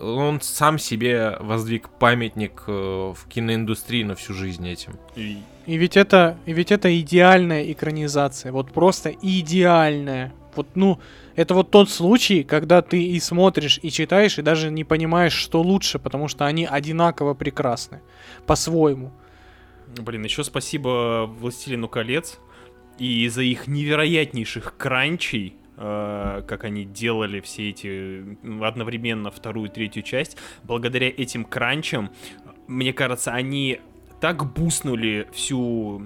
[0.00, 2.72] Он сам себе воздвиг памятник э,
[3.16, 4.98] в киноиндустрии на всю жизнь этим.
[5.16, 10.32] И- И ведь это, и ведь это идеальная экранизация, вот просто идеальная.
[10.54, 10.98] Вот, ну,
[11.34, 15.60] это вот тот случай, когда ты и смотришь, и читаешь, и даже не понимаешь, что
[15.62, 18.00] лучше, потому что они одинаково прекрасны,
[18.46, 19.12] по-своему.
[19.98, 22.38] Блин, еще спасибо Властелину колец
[22.98, 30.36] и за их невероятнейших кранчей, как они делали все эти одновременно вторую и третью часть.
[30.64, 32.10] Благодаря этим кранчам,
[32.66, 33.80] мне кажется, они
[34.20, 36.02] так буснули всю,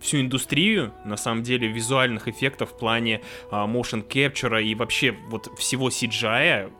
[0.00, 5.50] всю индустрию, на самом деле, визуальных эффектов в плане а, motion capture и вообще вот
[5.58, 6.72] всего CGI.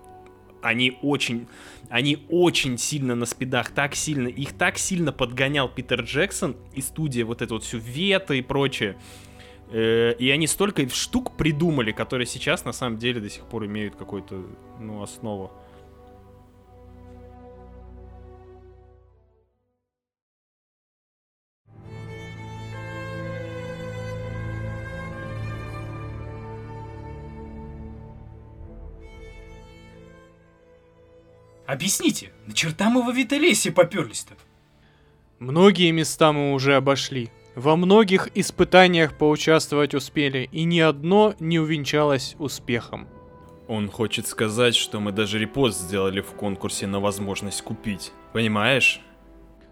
[0.62, 1.47] Они очень,
[1.91, 7.27] они очень сильно на спидах, так сильно, их так сильно подгонял Питер Джексон и студия
[7.27, 8.97] вот это вот все Вета и прочее.
[9.71, 13.97] Э, И они столько штук придумали, которые сейчас на самом деле до сих пор имеют
[13.97, 14.45] какую-то,
[14.81, 15.51] ну, основу.
[31.67, 34.35] Объясните, на черта мы во Виталесе поперлись-то?
[35.39, 37.31] Многие места мы уже обошли.
[37.55, 43.07] Во многих испытаниях поучаствовать успели, и ни одно не увенчалось успехом.
[43.69, 48.13] Он хочет сказать, что мы даже репост сделали в конкурсе на возможность купить.
[48.33, 49.01] Понимаешь?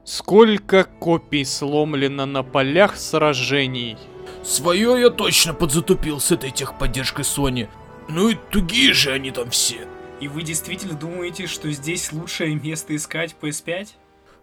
[0.04, 3.96] Сколько копий сломлено на полях сражений.
[4.42, 7.68] Свое я точно подзатупил с этой техподдержкой Sony.
[8.08, 9.86] Ну и тугие же они там все.
[10.20, 13.88] И вы действительно думаете, что здесь лучшее место искать PS5?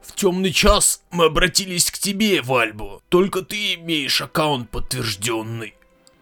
[0.02, 3.02] В темный час мы обратились к тебе, Вальбу.
[3.10, 5.76] Только ты имеешь аккаунт подтвержденный.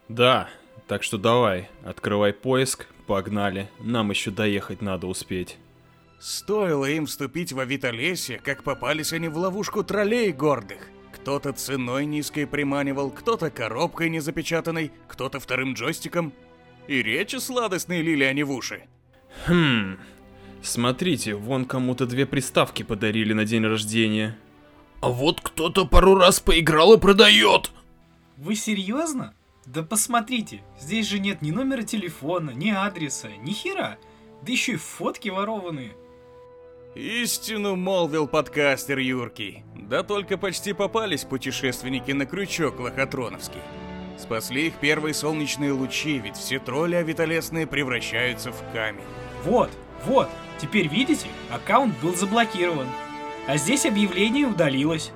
[0.07, 0.49] Да,
[0.87, 3.69] так что давай, открывай поиск, погнали.
[3.79, 5.57] Нам еще доехать надо успеть.
[6.19, 10.79] Стоило им вступить во Виталесье, как попались они в ловушку троллей гордых.
[11.13, 16.33] Кто-то ценой низкой приманивал, кто-то коробкой незапечатанной, кто-то вторым джойстиком.
[16.87, 18.83] И речи сладостные лили они в уши.
[19.45, 19.97] Хм,
[20.67, 24.37] смотрите, вон кому-то две приставки подарили на день рождения.
[25.01, 27.71] А вот кто-то пару раз поиграл и продает.
[28.37, 29.33] Вы серьезно?
[29.65, 33.97] Да посмотрите, здесь же нет ни номера телефона, ни адреса, ни хера.
[34.41, 35.93] Да еще и фотки ворованные.
[36.95, 39.63] Истину молвил подкастер Юркий.
[39.75, 43.61] Да только почти попались путешественники на крючок лохотроновский.
[44.17, 49.03] Спасли их первые солнечные лучи, ведь все тролли авитолесные превращаются в камень.
[49.43, 49.69] Вот,
[50.05, 50.29] вот,
[50.59, 52.87] теперь видите, аккаунт был заблокирован.
[53.47, 55.11] А здесь объявление удалилось.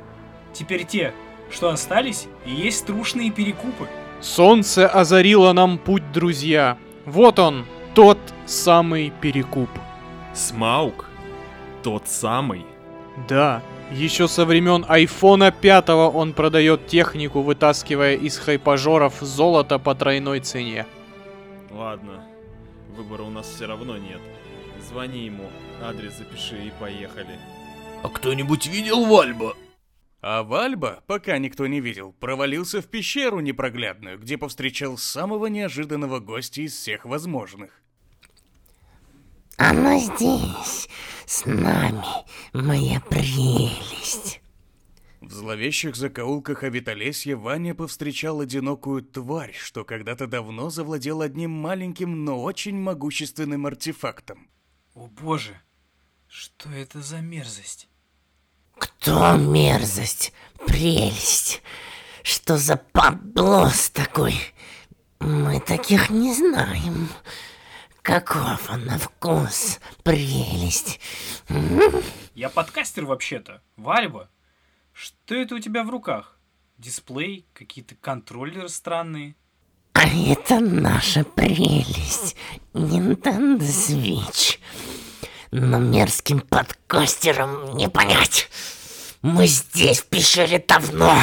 [0.53, 1.13] Теперь те,
[1.49, 3.87] что остались, и есть трушные перекупы.
[4.21, 6.77] Солнце озарило нам путь, друзья.
[7.05, 9.69] Вот он, тот самый перекуп.
[10.33, 11.09] Смаук?
[11.83, 12.65] Тот самый?
[13.27, 13.61] Да,
[13.91, 20.85] еще со времен айфона 5 он продает технику, вытаскивая из хайпажоров золото по тройной цене.
[21.69, 22.23] Ладно,
[22.95, 24.21] выбора у нас все равно нет.
[24.91, 25.49] Звони ему,
[25.81, 27.39] адрес запиши и поехали.
[28.03, 29.55] А кто-нибудь видел Вальба?
[30.19, 36.63] А Вальба, пока никто не видел, провалился в пещеру непроглядную, где повстречал самого неожиданного гостя
[36.63, 37.81] из всех возможных.
[39.55, 40.89] Она здесь,
[41.25, 42.03] с нами,
[42.51, 44.41] моя прелесть.
[45.21, 52.43] В зловещих закоулках Авитолесья Ваня повстречал одинокую тварь, что когда-то давно завладел одним маленьким, но
[52.43, 54.49] очень могущественным артефактом.
[54.93, 55.57] О боже,
[56.27, 57.87] что это за мерзость?
[58.77, 60.33] Кто мерзость,
[60.67, 61.61] прелесть?
[62.23, 64.35] Что за подлос такой?
[65.19, 67.07] Мы таких не знаем.
[68.01, 70.99] Каков он на вкус, прелесть.
[72.33, 74.29] Я подкастер вообще-то, Вальба.
[74.91, 76.37] Что это у тебя в руках?
[76.77, 79.37] Дисплей, какие-то контроллеры странные.
[79.93, 82.35] А это наша прелесть.
[82.73, 84.57] Nintendo Switch.
[85.51, 88.49] Но мерзким подкастерам не понять.
[89.21, 91.15] Мы здесь, в пещере, давно.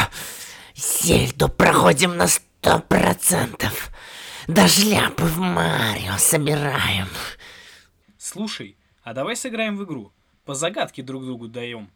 [0.77, 3.91] Зельду проходим на сто процентов.
[4.47, 7.09] Даже ляпы в Марио собираем.
[8.19, 10.13] Слушай, а давай сыграем в игру.
[10.45, 11.91] По загадке друг другу даем.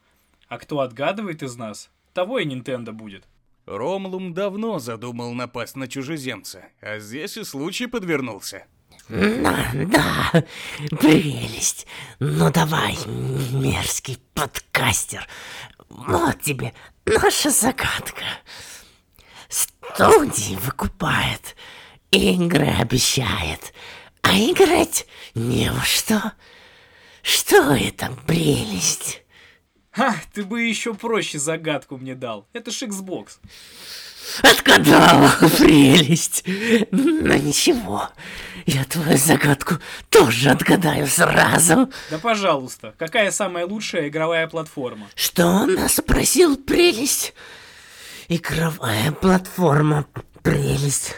[0.48, 3.24] А кто отгадывает из нас, того и Нинтендо будет.
[3.66, 8.66] Ромлум давно задумал напасть на чужеземца, а здесь и случай подвернулся.
[9.08, 10.44] Да, да,
[10.98, 11.86] прелесть.
[12.18, 15.26] Ну давай, мерзкий подкастер.
[15.88, 16.72] Вот тебе
[17.04, 18.24] наша загадка.
[19.48, 21.56] Студии выкупает,
[22.10, 23.74] игры обещает,
[24.22, 26.32] а играть не во что.
[27.22, 29.21] Что это, прелесть?
[29.92, 32.46] Ха, ты бы еще проще загадку мне дал.
[32.54, 33.38] Это ж Xbox.
[34.42, 36.44] Отгадала, прелесть.
[36.90, 38.08] Но ничего,
[38.64, 39.74] я твою загадку
[40.08, 41.90] тоже отгадаю сразу.
[42.10, 45.08] Да пожалуйста, какая самая лучшая игровая платформа?
[45.14, 47.34] Что он нас спросил, прелесть?
[48.28, 50.06] Игровая платформа,
[50.42, 51.14] прелесть.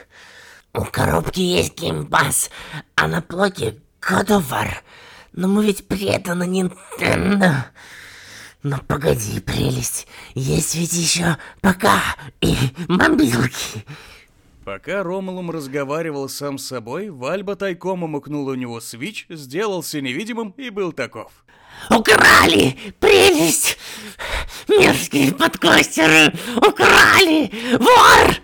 [0.73, 2.51] У коробки есть геймпас,
[2.97, 4.69] а на блоке God of War.
[5.33, 7.67] Но мы ведь преданы Nintendo.
[8.65, 12.01] Но погоди, прелесть, есть ведь еще пока
[12.41, 12.57] и
[12.89, 13.85] мобилки.
[14.65, 20.71] Пока Ромулум разговаривал сам с собой, Вальба тайком умыкнул у него свич, сделался невидимым и
[20.71, 21.45] был таков.
[21.91, 22.79] Украли!
[23.01, 23.77] Прелесть!
[24.67, 26.33] Мерзкие подкастеры!
[26.57, 27.51] Украли!
[27.77, 28.35] Вор!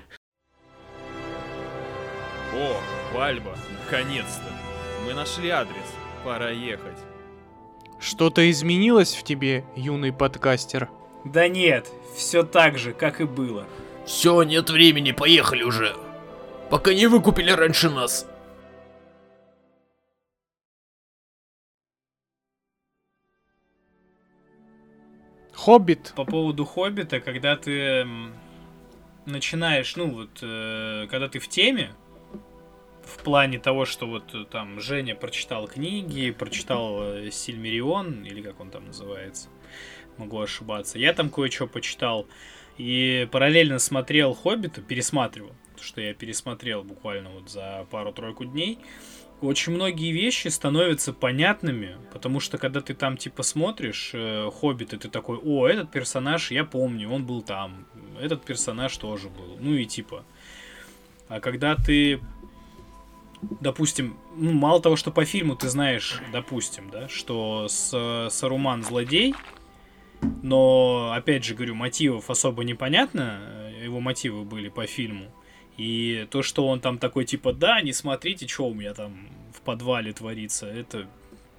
[2.55, 2.81] О,
[3.15, 3.57] Вальба,
[3.87, 4.53] наконец-то.
[5.07, 5.87] Мы нашли адрес.
[6.23, 6.99] Пора ехать.
[8.01, 10.89] Что-то изменилось в тебе, юный подкастер?
[11.27, 11.87] Да нет,
[12.17, 13.67] все так же, как и было.
[14.07, 15.95] Все, нет времени, поехали уже.
[16.71, 18.27] Пока не выкупили раньше нас.
[25.53, 26.15] Хоббит?
[26.17, 28.07] По поводу Хоббита, когда ты
[29.27, 31.91] начинаешь, ну вот, э, когда ты в теме,
[33.11, 38.61] в плане того, что вот э, там Женя прочитал книги, прочитал э, Сильмерион, или как
[38.61, 39.49] он там называется,
[40.17, 40.99] могу ошибаться.
[40.99, 42.27] Я там кое-что почитал.
[42.79, 48.79] И параллельно смотрел Хоббита, пересматривал, что я пересмотрел буквально вот за пару-тройку дней.
[49.43, 54.99] Очень многие вещи становятся понятными, потому что когда ты там типа смотришь э, Хоббит, и
[54.99, 57.87] ты такой, о, этот персонаж я помню, он был там,
[58.21, 60.25] этот персонаж тоже был, ну и типа.
[61.29, 62.21] А когда ты
[63.43, 69.35] допустим, ну, мало того, что по фильму ты знаешь, допустим, да, что с, Саруман злодей,
[70.43, 75.27] но, опять же говорю, мотивов особо непонятно, э, его мотивы были по фильму.
[75.79, 79.63] И то, что он там такой, типа, да, не смотрите, что у меня там в
[79.63, 81.07] подвале творится, это,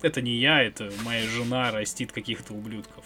[0.04, 3.04] это не я, это моя жена растит каких-то ублюдков.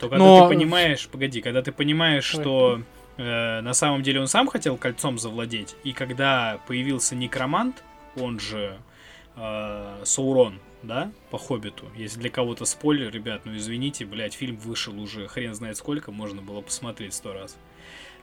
[0.00, 2.82] То когда Но- ты понимаешь, погоди, когда ты понимаешь, что
[3.16, 7.84] э, на самом деле он сам хотел кольцом завладеть, и когда появился некромант,
[8.16, 8.78] он же
[9.36, 11.86] э, Саурон, да, по Хоббиту.
[11.96, 16.42] Если для кого-то спойлер, ребят, ну извините, блядь, фильм вышел уже хрен знает сколько, можно
[16.42, 17.56] было посмотреть сто раз.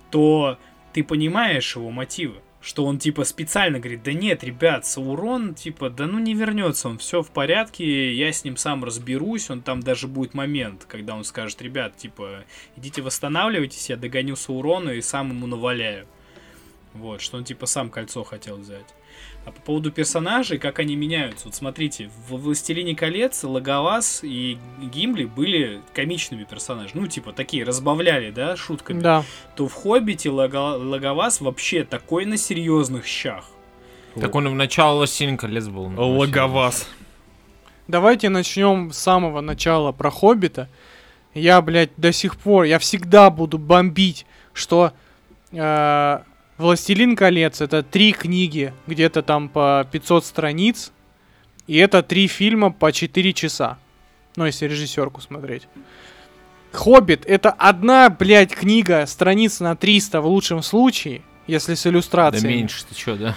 [0.10, 0.58] То
[0.94, 6.06] ты понимаешь его мотивы, что он типа специально говорит, да нет, ребят, Саурон, типа, да
[6.06, 10.08] ну не вернется, он все в порядке, я с ним сам разберусь, он там даже
[10.08, 12.46] будет момент, когда он скажет, ребят, типа,
[12.78, 16.08] идите восстанавливайтесь, я догоню Саурона и сам ему наваляю.
[16.94, 18.94] Вот, что он типа сам кольцо хотел взять.
[19.44, 21.46] А по поводу персонажей, как они меняются.
[21.46, 27.02] Вот смотрите, в «Властелине колец» Лаговас и Гимли были комичными персонажами.
[27.02, 29.00] Ну, типа, такие, разбавляли, да, шутками.
[29.00, 29.24] Да.
[29.56, 33.46] То в «Хоббите» Лага- Лаговас вообще такой на серьезных щах.
[34.20, 35.92] Так он и в начало «Властелин колец» был.
[35.98, 36.88] Логоваз.
[37.88, 40.70] Давайте начнем с самого начала про Хоббита.
[41.34, 44.92] Я, блядь, до сих пор, я всегда буду бомбить, что
[45.52, 46.20] э,
[46.62, 50.92] Властелин колец это три книги, где-то там по 500 страниц,
[51.66, 53.80] и это три фильма по 4 часа.
[54.36, 55.68] Ну, если режиссерку смотреть.
[56.72, 62.56] Хоббит это одна, блядь, книга, страниц на 300 в лучшем случае, если с Да иллюстрацией.
[62.56, 63.36] меньше, ты чё, да?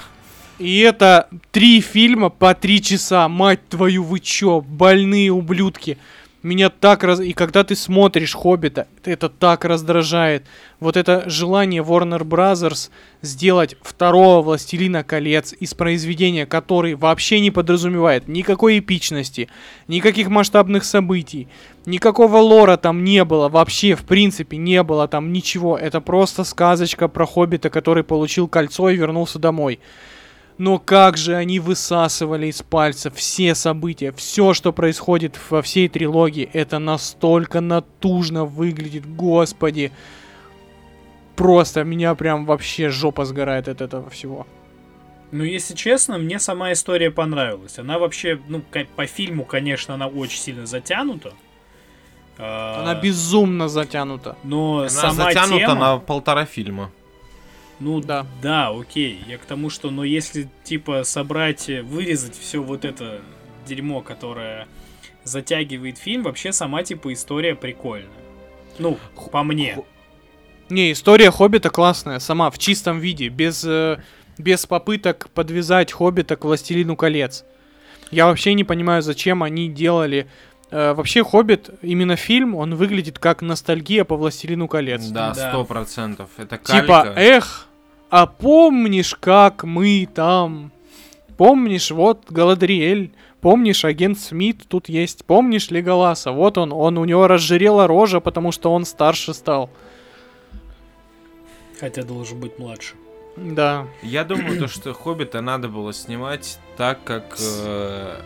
[0.59, 3.29] И это три фильма по три часа.
[3.29, 5.99] Мать твою, вы чё, больные ублюдки.
[6.45, 7.20] Меня так раз...
[7.20, 10.45] И когда ты смотришь «Хоббита», это так раздражает.
[10.78, 12.90] Вот это желание Warner Brothers
[13.22, 19.49] сделать второго «Властелина колец» из произведения, который вообще не подразумевает никакой эпичности,
[19.88, 21.49] никаких масштабных событий,
[21.86, 25.78] никакого лора там не было, вообще в принципе не было там ничего.
[25.78, 29.80] Это просто сказочка про «Хоббита», который получил кольцо и вернулся домой.
[30.57, 36.48] Но как же они высасывали из пальца все события, все, что происходит во всей трилогии,
[36.52, 39.90] это настолько натужно выглядит, господи.
[41.34, 44.46] Просто меня прям вообще жопа сгорает от этого всего.
[45.32, 47.76] Ну, если честно, мне сама история понравилась.
[47.80, 48.62] Она вообще, ну,
[48.94, 51.32] по фильму, конечно, она очень сильно затянута.
[52.38, 54.36] А, Она безумно затянута.
[54.44, 55.74] Но Она сама затянута тема...
[55.74, 56.92] на полтора фильма.
[57.81, 58.27] Ну Да.
[58.43, 58.68] да.
[58.68, 59.22] окей.
[59.27, 63.20] Я к тому, что, но если типа собрать, э, вырезать все вот это
[63.66, 64.68] дерьмо, которое
[65.25, 68.09] затягивает фильм, вообще сама типа история прикольная.
[68.79, 68.99] Ну,
[69.33, 69.79] по мне.
[70.70, 73.99] Не, история Хоббита классная, сама, в чистом виде, без, э,
[74.39, 77.45] без попыток подвязать Хоббита к Властелину колец.
[78.11, 80.29] Я вообще не понимаю, зачем они делали...
[80.71, 85.05] э, вообще, Хоббит, именно фильм, он выглядит как ностальгия по Властелину колец.
[85.07, 86.31] Да, сто процентов.
[86.37, 87.21] Это Типа, калька.
[87.21, 87.69] эх,
[88.11, 90.71] а помнишь, как мы там...
[91.37, 93.11] Помнишь, вот Галадриэль,
[93.41, 98.53] помнишь, агент Смит тут есть, помнишь Леголаса, вот он, он, у него разжирела рожа, потому
[98.53, 99.69] что он старше стал.
[101.81, 102.95] Хотя должен быть младше.
[103.37, 103.89] Да.
[104.03, 107.37] Я думаю, то, что Хоббита надо было снимать так, как...
[107.41, 108.21] э,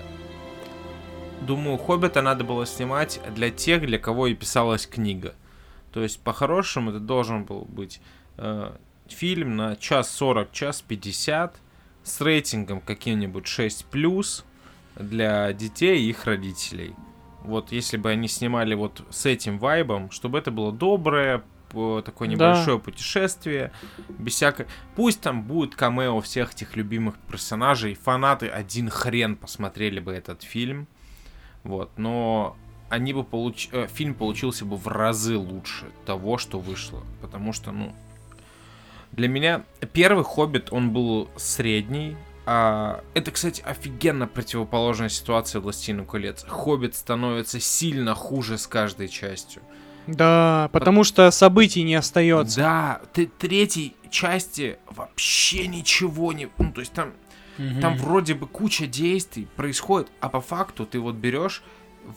[1.42, 5.34] Думаю, Хоббита надо было снимать для тех, для кого и писалась книга.
[5.92, 8.00] То есть, по-хорошему, это должен был быть
[8.36, 8.72] э,
[9.08, 11.56] фильм на час 40, час 50
[12.02, 14.44] с рейтингом каким-нибудь 6+,
[14.96, 16.94] для детей и их родителей.
[17.42, 22.34] Вот если бы они снимали вот с этим вайбом, чтобы это было доброе, такое Да.
[22.34, 23.72] небольшое путешествие,
[24.18, 24.66] без всякой...
[24.96, 30.88] Пусть там будет камео всех этих любимых персонажей, фанаты один хрен посмотрели бы этот фильм,
[31.64, 32.56] вот, но
[32.88, 33.68] они бы получ...
[33.72, 37.92] э, фильм получился бы в разы лучше того, что вышло, потому что, ну,
[39.12, 42.16] для меня первый Хоббит, он был средний,
[42.50, 46.46] а, это, кстати, офигенно противоположная ситуация Властелину колец.
[46.48, 49.60] Хоббит становится сильно хуже с каждой частью.
[50.06, 52.60] Да, потому что событий не остается.
[52.60, 56.48] Да, ты третьей части вообще ничего не...
[56.56, 57.12] Ну, то есть там,
[57.80, 61.62] там вроде бы куча действий происходит, а по факту ты вот берешь,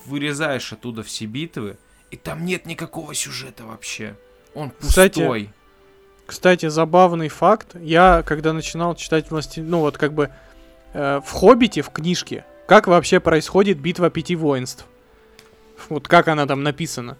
[0.05, 1.77] вырезаешь оттуда все битвы,
[2.11, 4.15] и там нет никакого сюжета вообще.
[4.53, 4.89] Он пустой.
[4.89, 5.49] Кстати,
[6.25, 7.75] Кстати, забавный факт.
[7.75, 10.29] Я, когда начинал читать «Властелин...» Ну, вот как бы
[10.93, 14.85] э, в «Хоббите», в книжке, как вообще происходит битва пяти воинств?
[15.89, 17.17] Вот как она там написана.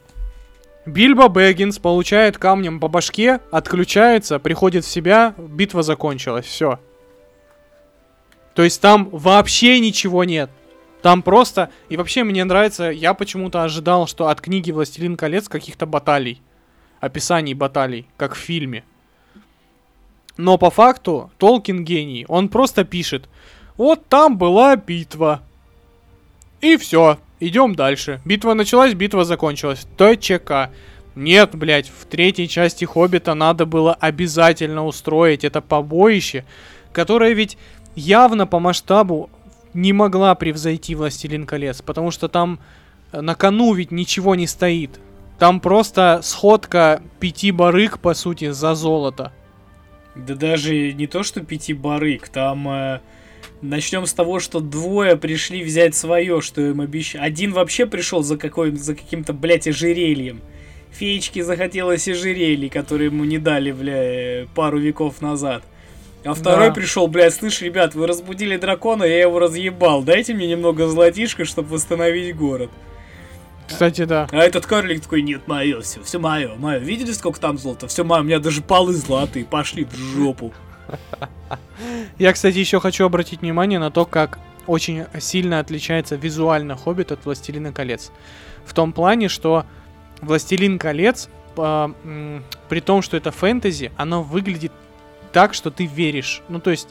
[0.86, 6.80] Бильбо Бэггинс получает камнем по башке, отключается, приходит в себя, битва закончилась, все.
[8.54, 10.50] То есть там вообще ничего нет.
[11.02, 11.72] Там просто...
[11.90, 16.42] И вообще мне нравится, я почему-то ожидал, что от книги «Властелин колец» каких-то баталий.
[17.00, 18.84] Описаний баталий, как в фильме.
[20.38, 22.26] Но по факту Толкин гений.
[22.28, 23.28] Он просто пишет.
[23.78, 25.42] Вот там была битва.
[26.62, 27.18] И все.
[27.40, 28.22] Идем дальше.
[28.24, 29.88] Битва началась, битва закончилась.
[29.98, 30.70] ТЧК.
[31.16, 36.46] Нет, блядь, в третьей части Хоббита надо было обязательно устроить это побоище,
[36.94, 37.58] которое ведь
[37.96, 39.30] явно по масштабу
[39.74, 42.60] не могла превзойти Властелин колец, потому что там
[43.12, 45.00] э, на кону ведь ничего не стоит.
[45.40, 49.32] Там просто сходка пяти барыг, по сути, за золото.
[50.16, 52.68] Да даже не то, что пяти барыг, там...
[52.68, 53.00] Э,
[53.62, 57.24] начнем с того, что двое пришли взять свое, что им обещали.
[57.24, 60.42] Один вообще пришел за, за каким-то, блядь, ожерельем.
[60.92, 64.04] Феечке захотелось ожерелье, которые ему не дали, бля,
[64.44, 65.64] э, пару веков назад.
[66.24, 66.74] А второй Да.
[66.74, 70.04] пришел, блядь, слышь, ребят, вы разбудили дракона, я его разъебал.
[70.04, 72.70] Дайте мне немного золотишка, чтобы восстановить город.
[73.68, 74.28] Кстати, да.
[74.32, 76.78] А этот карлик такой, нет, мое, все, все мое, мое.
[76.80, 77.88] Видели, сколько там золота?
[77.88, 80.54] Все мое, у меня даже полы золотые, пошли в жопу.
[82.20, 87.26] Я, кстати, еще хочу обратить внимание на то, как очень сильно отличается визуально Хоббит от
[87.26, 88.12] Властелина колец.
[88.66, 89.66] В том плане, что
[90.22, 94.72] Властелин колец, м, при том, что это фэнтези, оно выглядит
[95.32, 96.42] так, что ты веришь.
[96.50, 96.90] Ну, то есть,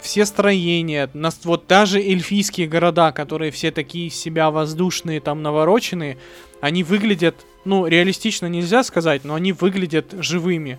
[0.00, 6.18] все строения, нас, вот даже эльфийские города, которые все такие себя воздушные, там навороченные,
[6.60, 10.78] они выглядят, ну, реалистично нельзя сказать, но они выглядят живыми.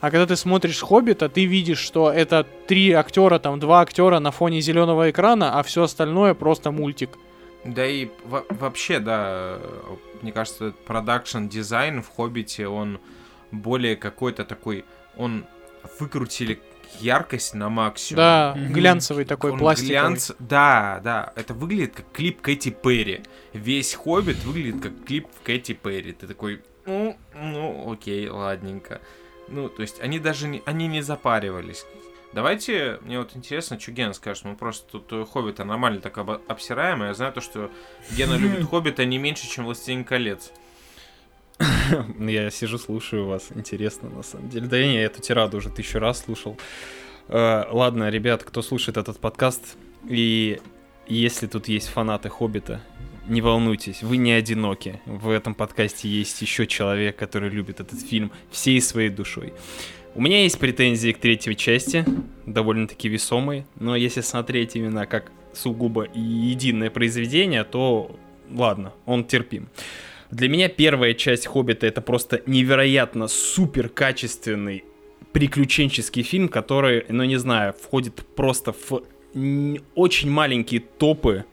[0.00, 4.30] А когда ты смотришь Хоббита, ты видишь, что это три актера, там два актера на
[4.30, 7.10] фоне зеленого экрана, а все остальное просто мультик.
[7.64, 9.58] Да и во- вообще, да,
[10.22, 12.98] мне кажется, production design в Хоббите, он
[13.50, 14.86] более какой-то такой,
[15.18, 15.44] он
[15.98, 16.60] выкрутили
[17.00, 18.16] яркость на максимум.
[18.18, 19.94] Да, глянцевый такой, Он пластиковый.
[20.14, 23.22] глянц- Да, да, это выглядит как клип Кэти Перри.
[23.52, 26.12] Весь Хоббит выглядит как клип Кэти Перри.
[26.12, 29.00] Ты такой, ну, ну, окей, ладненько.
[29.48, 31.84] Ну, то есть они даже не, они не запаривались.
[32.32, 34.44] Давайте, мне вот интересно, что Гена скажет.
[34.44, 37.72] Мы просто тут э, Хоббита нормально так обо- обсираем, и я знаю то, что
[38.12, 40.52] Гена любит Хоббита не меньше, чем Властелин колец.
[42.18, 43.48] Я сижу, слушаю вас.
[43.54, 44.66] Интересно, на самом деле.
[44.66, 46.56] Да я эту тираду уже тысячу раз слушал.
[47.28, 49.76] Э, ладно, ребят, кто слушает этот подкаст,
[50.08, 50.60] и
[51.06, 52.80] если тут есть фанаты Хоббита,
[53.28, 55.00] не волнуйтесь, вы не одиноки.
[55.06, 59.52] В этом подкасте есть еще человек, который любит этот фильм всей своей душой.
[60.14, 62.04] У меня есть претензии к третьей части,
[62.46, 68.16] довольно-таки весомые, но если смотреть именно как сугубо единое произведение, то
[68.50, 69.68] ладно, он терпим.
[70.30, 74.84] Для меня первая часть Хоббита это просто невероятно супер качественный
[75.32, 79.02] приключенческий фильм, который, ну не знаю, входит просто в
[79.94, 81.44] очень маленькие топы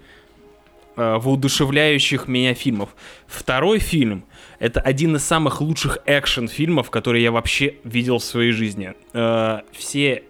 [0.96, 2.96] э, воодушевляющих меня фильмов.
[3.28, 4.26] Второй фильм
[4.60, 8.94] это один из самых лучших экшен-фильмов, которые я вообще видел в своей жизни.
[9.14, 10.24] Э, все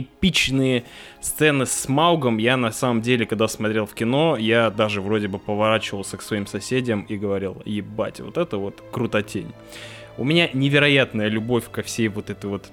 [0.00, 0.84] эпичные
[1.20, 5.38] сцены с Маугом я на самом деле, когда смотрел в кино, я даже вроде бы
[5.38, 9.52] поворачивался к своим соседям и говорил, ебать, вот это вот крутотень.
[10.16, 12.70] У меня невероятная любовь ко всей вот этой вот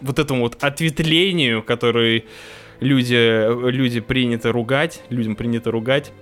[0.00, 2.26] вот этому вот ответвлению, который
[2.80, 6.12] люди, люди принято ругать, людям принято ругать.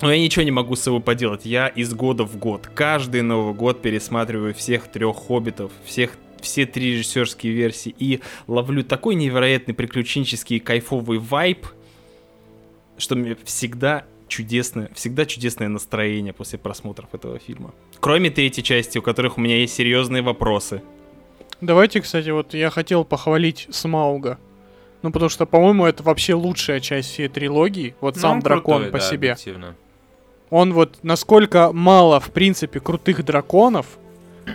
[0.00, 1.44] Но я ничего не могу с собой поделать.
[1.44, 6.12] Я из года в год, каждый Новый год пересматриваю всех трех хоббитов, всех
[6.42, 11.66] все три режиссерские версии и ловлю такой невероятный приключенческий кайфовый вайб,
[12.98, 17.72] что мне всегда чудесное, всегда чудесное настроение после просмотров этого фильма.
[18.00, 20.82] Кроме третьей части, у которых у меня есть серьезные вопросы.
[21.60, 24.38] Давайте, кстати, вот я хотел похвалить Смауга.
[25.02, 27.94] Ну, потому что, по-моему, это вообще лучшая часть всей трилогии.
[28.00, 29.32] Вот Ну, сам он дракон крутой, по да, себе.
[29.32, 29.76] объективно.
[30.50, 33.86] Он вот насколько мало, в принципе, крутых драконов,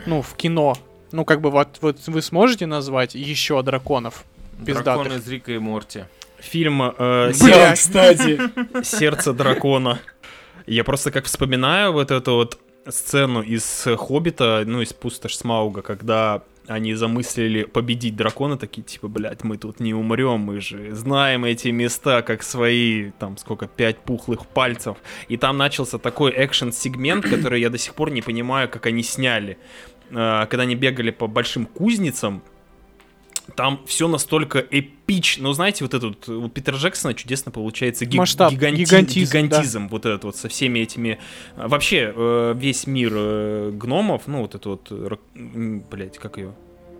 [0.06, 0.76] ну, в кино.
[1.18, 4.24] Ну, как бы вот, вот вы сможете назвать еще драконов?
[4.60, 5.18] Дракон Пиздатых.
[5.18, 6.04] из Рика и Морти.
[6.38, 8.40] Фильм э, Бля, кстати.
[8.84, 9.98] Сердце дракона.
[10.68, 16.44] Я просто как вспоминаю вот эту вот сцену из Хоббита, ну, из Пустошь Смауга, когда
[16.68, 21.70] они замыслили победить дракона, такие, типа, блядь, мы тут не умрем, мы же знаем эти
[21.70, 24.98] места, как свои, там, сколько, пять пухлых пальцев.
[25.30, 29.58] И там начался такой экшен-сегмент, который я до сих пор не понимаю, как они сняли.
[30.12, 32.42] Э, Когда они бегали по большим кузницам,
[33.56, 35.44] там все настолько эпично.
[35.44, 39.40] Ну, знаете, вот этот у Питера Джексона чудесно получается ги- Масштаб, гиганти- гигантизм, да.
[39.42, 41.18] гигантизм, вот этот вот со всеми этими.
[41.56, 44.92] а, Вообще, э, весь мир э, гномов, ну, вот это вот,
[45.34, 46.54] блядь, как ее?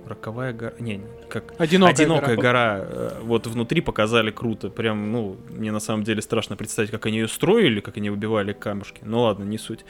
[0.08, 0.74] Роковая гора.
[0.80, 1.54] Не, не, как.
[1.60, 2.78] Одинокая, Одинокая гора.
[2.80, 2.86] гора.
[2.90, 4.70] э, вот внутри показали круто.
[4.70, 8.54] Прям, ну, мне на самом деле страшно представить, как они ее строили, как они выбивали
[8.54, 9.02] камушки.
[9.04, 9.86] Ну ладно, не суть.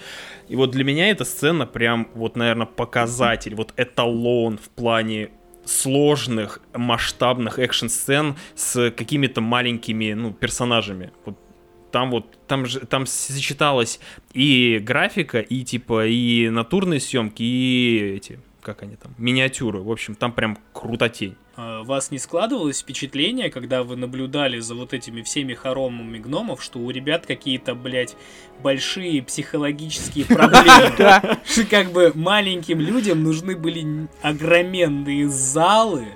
[0.48, 5.30] И вот для меня эта сцена прям, вот, наверное, показатель, вот эталон в плане
[5.66, 11.12] сложных, масштабных экшн-сцен с какими-то маленькими, ну, персонажами.
[11.26, 11.38] Вот
[11.92, 14.00] там вот, там же, там сочеталась
[14.34, 19.80] и графика, и типа, и натурные съемки, и эти, как они там, миниатюры.
[19.80, 21.38] В общем, там прям крутотень.
[21.56, 26.80] А, вас не складывалось впечатление, когда вы наблюдали за вот этими всеми хоромами гномов, что
[26.80, 28.18] у ребят какие-то, блядь,
[28.62, 31.38] большие психологические проблемы?
[31.46, 36.08] Что как бы маленьким людям нужны были огроменные залы,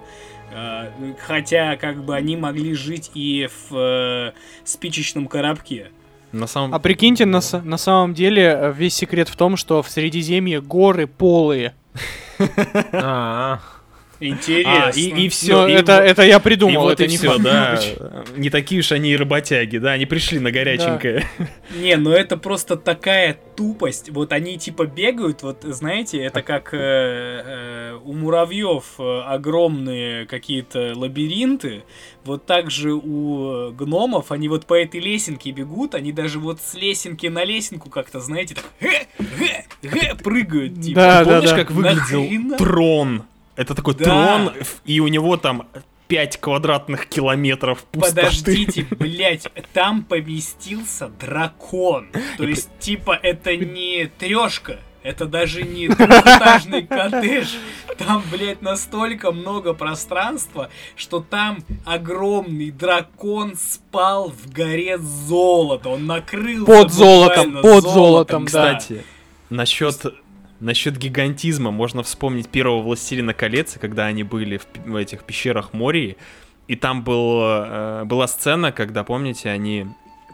[0.54, 4.32] а, хотя как бы они могли жить и в э,
[4.66, 5.92] спичечном коробке.
[6.34, 9.90] На самом А прикиньте, на, на самом деле э, весь секрет в том, что в
[9.90, 11.76] Средиземье горы полые.
[12.94, 13.60] А,
[14.22, 14.88] Интересно.
[14.88, 15.68] А, и, и все.
[15.68, 17.44] это, это я и придумал, вот это и не все, факт.
[17.44, 17.80] да.
[18.38, 21.26] Не такие уж они и работяги, да, они пришли на горяченькое.
[21.76, 24.10] Не, ну это просто такая тупость.
[24.12, 30.94] Вот они типа бегают, вот знаете, это как э, э, у муравьев э, огромные какие-то
[30.96, 31.84] лабиринты.
[32.24, 36.76] Вот так же у гномов, они вот по этой лесенке бегут, они даже вот с
[36.76, 38.66] лесенки на лесенку как-то, знаете, так
[39.82, 40.82] «Гэ, гэ, гэ», прыгают.
[40.82, 41.00] Типа.
[41.00, 41.56] Да, да, Помнишь, да.
[41.56, 42.58] как выглядел Нахрена?
[42.58, 43.24] трон?
[43.56, 44.04] Это такой Да.
[44.06, 44.54] трон,
[44.86, 45.68] и у него там
[46.08, 48.16] 5 квадратных километров пустоты.
[48.16, 52.08] Подождите, блять, там поместился дракон.
[52.38, 54.80] То есть, типа, это не трешка.
[55.04, 57.48] Это даже не двухэтажный коттедж.
[57.98, 65.90] Там, блядь, настолько много пространства, что там огромный дракон спал в горе золота.
[65.90, 68.76] Он накрыл Под золотом, под золотом, да.
[68.76, 69.04] Кстати,
[69.52, 70.14] насчет
[70.60, 76.18] насчет гигантизма можно вспомнить первого Властелина колец, когда они были в, в этих пещерах Мории,
[76.68, 79.88] и там был, э, была сцена, когда, помните, они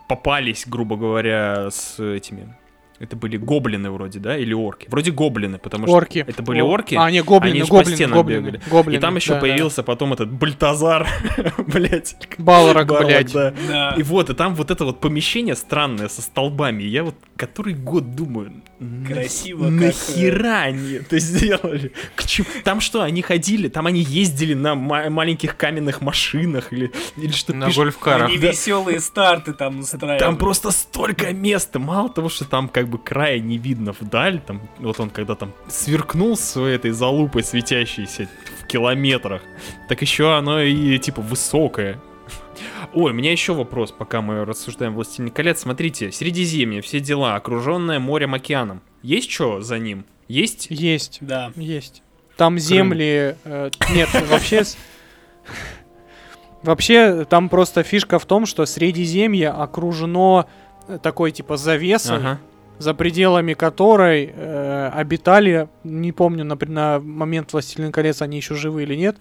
[0.07, 2.55] попались, грубо говоря, с этими...
[2.99, 4.87] Это были гоблины вроде, да, или орки?
[4.89, 6.25] Вроде гоблины, потому что Орки.
[6.27, 6.95] это были О- орки.
[6.95, 8.61] А, не, гоблины, они ж по гоблины, стенам гоблины, бегали.
[8.69, 9.41] гоблины, И там еще да, да.
[9.41, 11.07] появился потом этот Бальтазар,
[11.67, 12.15] блять.
[12.37, 13.31] Балрог, блядь.
[13.33, 13.53] да.
[13.67, 13.93] Да.
[13.97, 16.83] И вот, и там вот это вот помещение странное со столбами.
[16.83, 21.91] Я вот который год думаю, на- Красиво, как, Нахера они это сделали?
[22.15, 22.47] К чему?
[22.63, 27.53] Там что, они ходили, там они ездили на ма- маленьких каменных машинах или, или что
[27.53, 28.27] на пиш- гольф-карах.
[28.29, 30.19] Они веселые старты там устраивают.
[30.19, 31.79] Там просто столько места.
[31.79, 35.53] Мало того, что там как бы края не видно вдаль, там, вот он когда там
[35.67, 38.27] сверкнул своей этой залупой светящейся
[38.61, 39.41] в километрах,
[39.89, 41.99] так еще оно и типа высокое.
[42.93, 45.59] Ой, у меня еще вопрос, пока мы рассуждаем «Властелин колец».
[45.61, 48.81] Смотрите, Средиземье, все дела, окруженное морем, океаном.
[49.03, 50.05] Есть что за ним?
[50.27, 50.67] Есть?
[50.69, 51.51] Есть, Да.
[51.55, 52.01] есть.
[52.35, 53.35] Там земли...
[53.43, 54.63] э, нет, вообще...
[56.63, 60.47] Вообще, там просто фишка в том, что Средиземье окружено
[60.87, 62.39] э, такой типа завесой, Ага.
[62.79, 68.83] За пределами которой э, обитали, не помню, на, на момент Властелин колец они еще живы
[68.83, 69.17] или нет,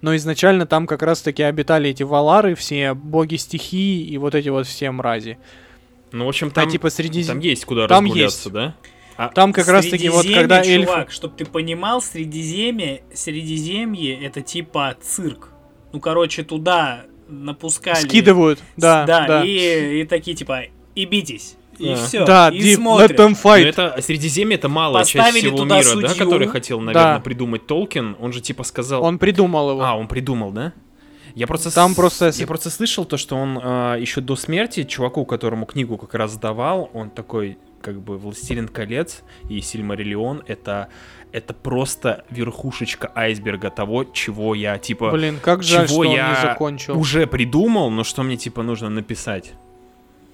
[0.00, 4.66] но изначально там как раз-таки обитали эти валары, все боги стихии и вот эти вот
[4.66, 5.38] все мрази.
[6.12, 7.24] Ну, в общем, Там, там, типа среди...
[7.24, 8.52] там есть куда там разгуляться, есть.
[8.52, 8.74] да?
[9.16, 10.86] А, Там как раз-таки вот Средиземье, когда эльфы...
[10.86, 15.50] чувак, чтоб ты понимал, Средиземье, Средиземье это типа цирк.
[15.92, 17.96] Ну, короче, туда напускали...
[17.96, 19.44] Скидывают, да, да, да.
[19.44, 21.56] И, и такие типа, и битесь.
[21.78, 21.94] И Да.
[21.96, 22.24] все.
[22.24, 23.64] Да, и deep, let them fight.
[23.66, 26.24] это Средиземье это малая часть Поставили всего туда мира, да, судью.
[26.24, 27.20] который хотел, наверное, Да.
[27.20, 28.16] придумать Толкин.
[28.20, 29.02] Он же типа сказал.
[29.04, 29.82] Он придумал его.
[29.82, 30.72] А, он придумал, да?
[31.34, 33.56] Я просто Там с- я просто слышал то, что он
[34.00, 39.22] еще до смерти чуваку, которому книгу как раз сдавал, он такой как бы Властелин колец
[39.48, 40.88] и Сильмариллион это
[41.30, 46.28] это просто верхушечка айсберга того, чего я типа Блин, как жаль, чего что он я
[46.30, 46.98] не закончил.
[46.98, 49.52] уже придумал, но что мне типа нужно написать.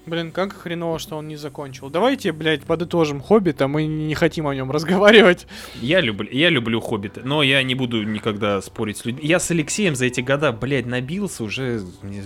[0.05, 1.89] Блин, как хреново, что он не закончил.
[1.89, 5.47] Давайте, блядь, подытожим Хоббита, мы не хотим о нем разговаривать.
[5.81, 9.27] Я люблю, я люблю Хоббита, но я не буду никогда спорить с людьми.
[9.27, 11.81] Я с Алексеем за эти года, блядь, набился уже,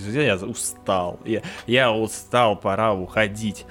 [0.07, 1.19] я устал.
[1.25, 3.65] Я, я устал, пора уходить.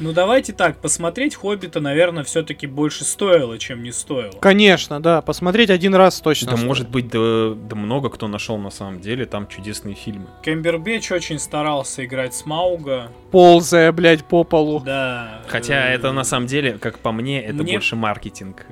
[0.00, 4.32] Ну давайте так, посмотреть Хоббита, наверное, все-таки больше стоило, чем не стоило.
[4.40, 5.22] Конечно, да.
[5.22, 6.50] Посмотреть один раз точно.
[6.50, 6.66] Да, стоит.
[6.68, 10.26] может быть, да, да много кто нашел на самом деле, там чудесные фильмы.
[10.42, 13.10] Кэмбербэтч очень старался играть Смауга.
[13.30, 14.80] Ползая, блядь, по полу.
[14.80, 15.42] Да.
[15.48, 18.66] Хотя э, это на самом деле, как по мне, это Мне- больше маркетинг.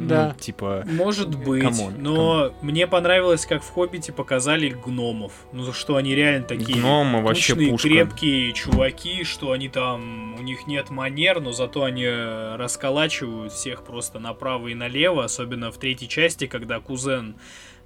[0.00, 0.34] Э, ну, Да.
[0.38, 0.84] типа...
[0.86, 5.32] Может быть, come on, но мне понравилось, как в Хоббите показали гномов.
[5.52, 7.88] Ну, что они реально такие Гномы вообще пушка.
[7.88, 13.84] крепкие чуваки, что они там, у них нет манер, но зато они э, расколачивают всех
[13.84, 17.36] просто направо и налево, особенно в третьей части, когда кузен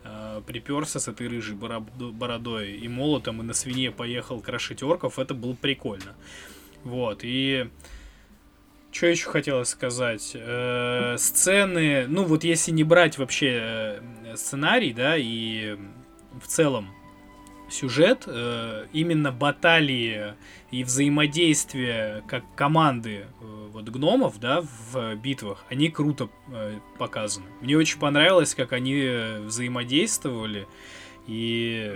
[0.04, 5.18] э, приперся с этой рыжей бородо- бородой и молотом и на свине поехал крошить орков,
[5.18, 6.14] это было прикольно.
[6.84, 7.68] Вот, и...
[8.94, 10.32] Что еще хотелось сказать?
[10.34, 15.76] Э, сцены, ну вот если не брать вообще э, сценарий, да, и
[16.40, 16.90] в целом
[17.68, 20.34] сюжет, э, именно баталии
[20.70, 27.46] и взаимодействие как команды э, вот гномов, да, в битвах, они круто э, показаны.
[27.62, 30.68] Мне очень понравилось, как они э, взаимодействовали.
[31.26, 31.92] И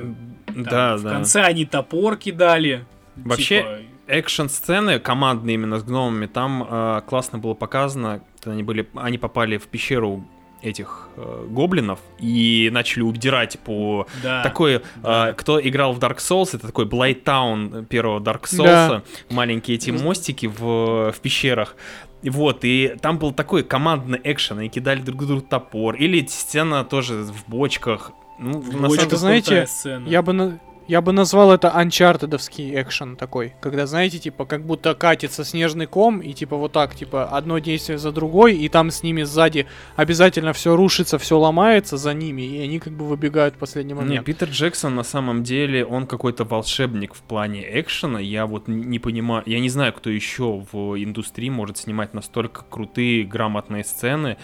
[0.46, 1.10] там Да, в да.
[1.10, 2.84] конце они топор кидали.
[3.14, 3.78] Вообще, типа,
[4.08, 9.66] Экшн-сцены командные именно с гномами, там э, классно было показано, они, были, они попали в
[9.68, 10.24] пещеру
[10.60, 14.42] этих э, гоблинов и начали удирать по да.
[14.42, 15.32] такой, э, да.
[15.34, 19.02] кто играл в Dark Souls, это такой Blight Town первого Dark Souls, Да.
[19.30, 21.76] маленькие эти мостики в, в пещерах.
[22.22, 26.84] И Вот, и там был такой командный экшен, они кидали друг другу топор, или сцена
[26.84, 28.10] тоже в бочках.
[28.40, 30.08] Ну, на Очень это, самом- знаете, сцена.
[30.08, 30.58] Я бы, на-
[30.88, 33.54] я бы назвал это анчартедовский экшен такой.
[33.60, 37.98] Когда, знаете, типа, как будто катится снежный ком, и типа вот так, типа, одно действие
[37.98, 39.66] за другой, и там с ними сзади
[39.96, 44.00] обязательно все рушится, все ломается за ними, и они как бы выбегают в последний Не,
[44.00, 44.26] момент.
[44.26, 48.18] Питер Джексон на самом деле, он какой-то волшебник в плане экшена.
[48.18, 53.24] Я вот не понимаю, я не знаю, кто еще в индустрии может снимать настолько крутые,
[53.24, 54.38] грамотные сцены.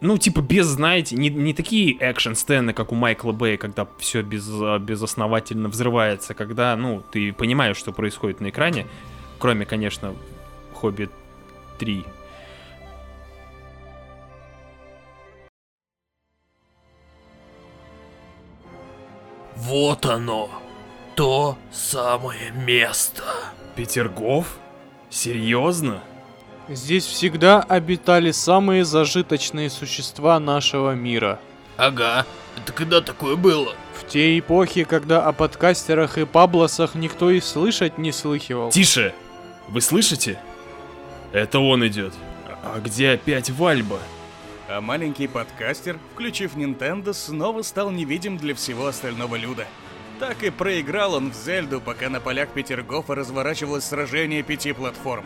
[0.00, 4.46] Ну, типа, без, знаете, не, не такие экшн-сцены, как у Майкла Бэя, когда все без,
[4.50, 8.86] а, безосновательно взрывается, когда, ну, ты понимаешь, что происходит на экране,
[9.38, 10.14] кроме, конечно,
[10.74, 11.10] Хоббит
[11.78, 12.04] 3.
[19.56, 20.50] Вот оно.
[21.14, 23.24] То самое место.
[23.74, 24.58] Петергоф?
[25.08, 26.02] Серьезно?
[26.68, 31.38] Здесь всегда обитали самые зажиточные существа нашего мира.
[31.76, 32.26] Ага.
[32.56, 33.74] Это когда такое было?
[33.94, 38.70] В те эпохи, когда о подкастерах и паблосах никто и слышать не слыхивал.
[38.70, 39.14] Тише!
[39.68, 40.40] Вы слышите?
[41.32, 42.14] Это он идет.
[42.64, 44.00] А где опять Вальба?
[44.68, 49.66] А маленький подкастер, включив Nintendo, снова стал невидим для всего остального люда.
[50.18, 55.24] Так и проиграл он в Зельду, пока на полях Петергофа разворачивалось сражение пяти платформ.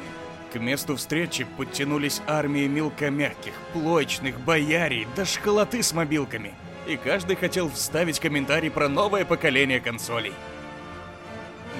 [0.52, 6.54] К месту встречи подтянулись армии мелкомягких, плойчных, боярий, да школоты с мобилками.
[6.88, 10.32] И каждый хотел вставить комментарий про новое поколение консолей.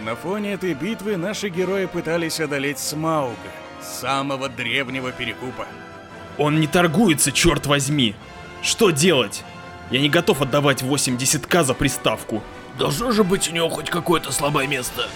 [0.05, 3.35] На фоне этой битвы наши герои пытались одолеть Смауга,
[3.83, 5.67] самого древнего перекупа.
[6.39, 8.15] Он не торгуется, черт возьми!
[8.63, 9.43] Что делать?
[9.91, 12.43] Я не готов отдавать 80к за приставку.
[12.79, 15.09] Должно же быть у него хоть какое-то слабое место.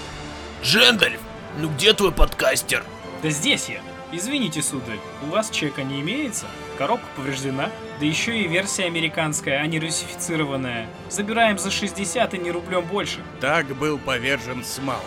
[0.62, 1.20] Джендальф,
[1.60, 2.84] ну где твой подкастер?
[3.24, 3.80] Да здесь я.
[4.12, 6.44] Извините, сударь, у вас чека не имеется?
[6.76, 7.70] Коробка повреждена?
[7.98, 10.88] Да еще и версия американская, а не русифицированная.
[11.08, 13.20] Забираем за 60 и не рублем больше.
[13.40, 15.00] Так был повержен Смауг.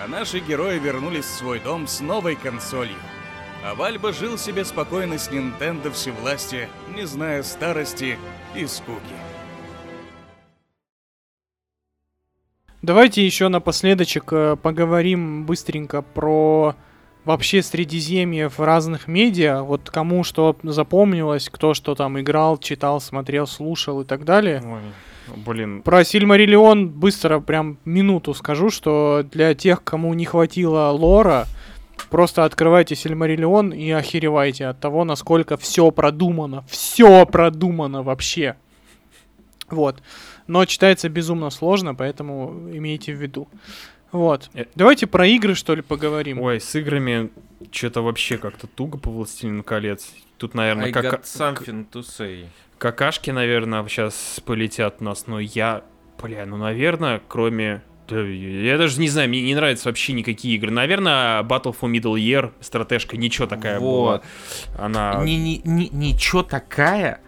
[0.00, 2.94] А наши герои вернулись в свой дом с новой консолью.
[3.64, 8.20] А Вальба жил себе спокойно с Nintendo всевластия, не зная старости
[8.54, 9.02] и скуки.
[12.82, 16.76] Давайте еще напоследочек э, поговорим быстренько про
[17.28, 19.62] вообще Средиземье в разных медиа.
[19.62, 24.62] Вот кому что запомнилось, кто что там играл, читал, смотрел, слушал и так далее.
[24.64, 25.82] Ой, блин.
[25.82, 31.44] Про Сильмариллион быстро, прям минуту скажу, что для тех, кому не хватило лора,
[32.08, 36.64] просто открывайте Сильмариллион и охеревайте от того, насколько все продумано.
[36.66, 38.56] Все продумано вообще.
[39.68, 40.02] Вот.
[40.46, 43.48] Но читается безумно сложно, поэтому имейте в виду.
[44.12, 44.50] Вот.
[44.54, 44.64] Э.
[44.74, 46.40] Давайте про игры, что ли, поговорим.
[46.40, 47.30] Ой, с играми
[47.70, 50.12] что-то вообще как-то туго по Властелину колец.
[50.38, 51.04] Тут, наверное, I как...
[51.04, 52.46] got something to say.
[52.78, 55.82] какашки, наверное, сейчас полетят у нас, но я,
[56.22, 57.82] бля, ну, наверное, кроме...
[58.08, 60.70] да, я даже не знаю, мне не нравятся вообще никакие игры.
[60.70, 64.12] Наверное, Battle for Middle Year, стратежка, ничего такая была.
[64.12, 64.24] Вот.
[64.78, 65.22] Она...
[65.24, 67.20] Ни- ни- ни- Ничего такая.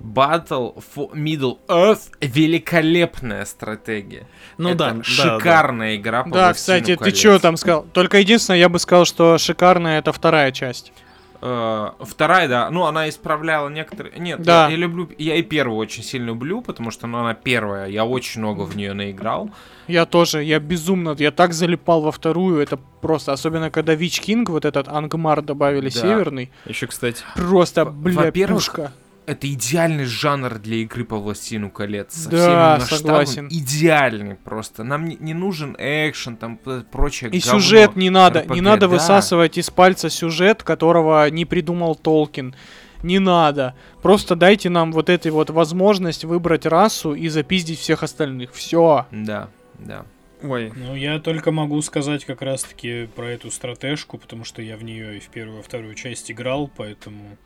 [0.00, 4.26] Battle for Middle Earth великолепная стратегия.
[4.58, 5.02] Ну Это да, да, да.
[5.04, 7.18] шикарная игра по Да, «Властелину кстати, ты колец».
[7.18, 7.86] что там сказал?
[7.92, 10.92] Только единственное, я бы сказал, что шикарная это вторая часть.
[11.42, 14.18] Э, Вторая, да, ну она исправляла некоторые.
[14.18, 14.64] Нет, Да.
[14.64, 18.06] я, я люблю, я и первую очень сильно люблю, потому что ну, она первая, я
[18.06, 19.50] очень много в нее наиграл.
[19.86, 24.48] Я тоже, я безумно, я так залипал во вторую, это просто, особенно когда Вич Кинг,
[24.48, 26.00] вот этот Ангмар добавили Да.
[26.00, 28.92] северный, Еще, кстати, просто, бля, во-первых, пушка.
[29.26, 32.14] Это идеальный жанр для игры по Властелину колец.
[32.14, 33.48] Со Да, всеми согласен.
[33.50, 34.84] Идеальный просто.
[34.84, 37.60] Нам не, не нужен экшен, там прочее И говно.
[37.60, 38.88] сюжет не надо, не RPG, надо да.
[38.88, 42.54] высасывать из пальца сюжет, которого не придумал Толкин.
[43.02, 43.74] Не надо.
[44.00, 48.52] Просто дайте нам вот этой вот возможность выбрать расу и запиздить всех остальных.
[48.52, 49.06] Все.
[49.10, 49.48] Да,
[49.78, 50.06] да.
[50.42, 54.84] ой, Ну, я только могу сказать как раз-таки про эту стратежку, потому что я в
[54.84, 57.36] нее и в первую, и во вторую часть играл, поэтому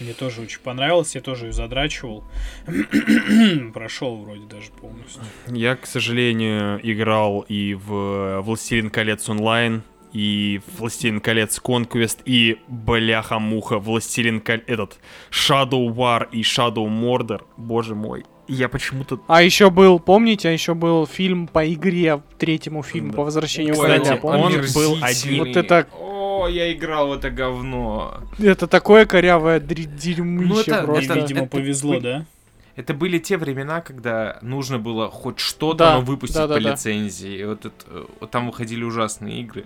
[0.00, 2.24] мне тоже очень понравилось, я тоже ее задрачивал.
[3.74, 5.22] Прошел вроде даже полностью.
[5.48, 9.82] я, к сожалению, играл и в «Властелин колец онлайн»,
[10.12, 14.98] и «Властелин колец Conquest», и, бляха-муха, «Властелин колец...» этот,
[15.30, 18.24] Shadow War и Shadow Mordor, боже мой.
[18.52, 19.20] Я почему-то...
[19.28, 23.16] А еще был, помните, а еще был фильм по игре, третьему фильму Да.
[23.18, 24.20] по возвращению Кстати, короля, он
[24.50, 24.74] помните?
[24.74, 25.38] был омерзительный.
[25.38, 28.14] Вот это- О, я играл в это говно.
[28.40, 31.12] Это такое корявое дерьмище Ну, это- просто.
[31.12, 32.26] это- видимо, повезло, вы- да?
[32.74, 36.60] Это были те времена, когда нужно было хоть что-то Да, но выпустить да, да, по
[36.60, 36.70] да.
[36.72, 37.38] лицензии.
[37.38, 39.64] И Вот это, э, вот там выходили ужасные игры.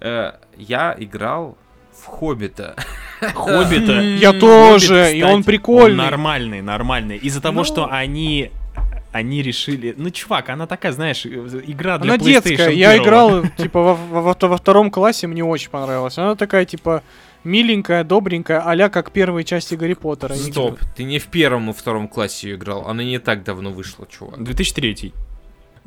[0.00, 1.56] Э, Я играл
[2.02, 2.74] в Хоббита.
[3.34, 4.00] Хоббита...
[4.00, 6.04] Я Хоббит, тоже, и он прикольный.
[6.04, 7.16] нормальный, нормальный.
[7.16, 7.64] Из-за того, Ну.
[7.64, 8.50] что они...
[9.10, 9.94] Они решили...
[9.96, 12.70] Ну, чувак, она такая, знаешь, игра для Она PlayStation детская.
[12.70, 13.02] Я 1.
[13.02, 16.18] играл, типа, во, во- во втором классе, мне очень понравилась.
[16.18, 17.02] Она такая, типа,
[17.42, 20.34] миленькая, добренькая, а как первые части Гарри Поттера.
[20.34, 22.86] Не Стоп, ты не в первом и втором классе её играл.
[22.86, 24.42] Она не так давно вышла, чувак.
[24.44, 25.14] 2003.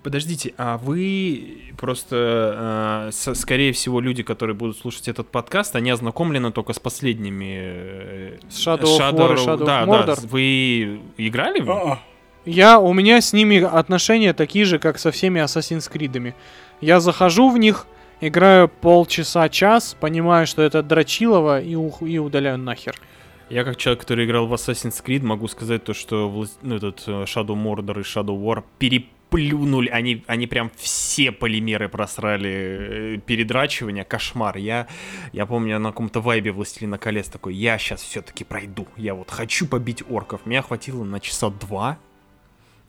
[0.04, 5.92] Подождите, а вы просто, э, со- скорее всего, люди, которые будут слушать этот подкаст, они
[5.92, 7.54] ознакомлены только с последними...
[7.62, 10.06] э, С Shadow of War и Shadow да, of Mordor.
[10.08, 11.76] Да, вы играли в них?
[11.76, 12.00] А,
[12.46, 16.34] Я, у меня с ними отношения такие же, как со всеми Assassin's Creed.
[16.82, 17.86] Я захожу в них,
[18.22, 22.96] играю полчаса, час, понимаю, что это дрочилово и, ух- и удаляю нахер.
[23.52, 26.28] Я как человек, который играл в Assassin's Creed, могу сказать то, что
[26.64, 28.64] ну, этот э, Shadow Mordor и Shadow War
[29.32, 34.58] переплюнули, они, они прям все полимеры просрали э, передрачивания, кошмар.
[34.58, 34.88] Я,
[35.32, 39.68] я помню, на каком-то вайбе Властелина колец такой, я сейчас все-таки пройду, я вот хочу
[39.68, 40.46] побить орков.
[40.46, 41.98] Меня хватило на часа два,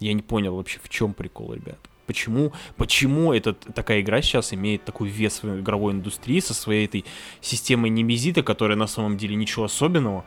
[0.01, 1.78] я не понял вообще, в чем прикол, ребят.
[2.07, 7.05] Почему, почему эта такая игра сейчас имеет такой вес в игровой индустрии со своей этой
[7.40, 10.24] системой Немезита, которая на самом деле ничего особенного.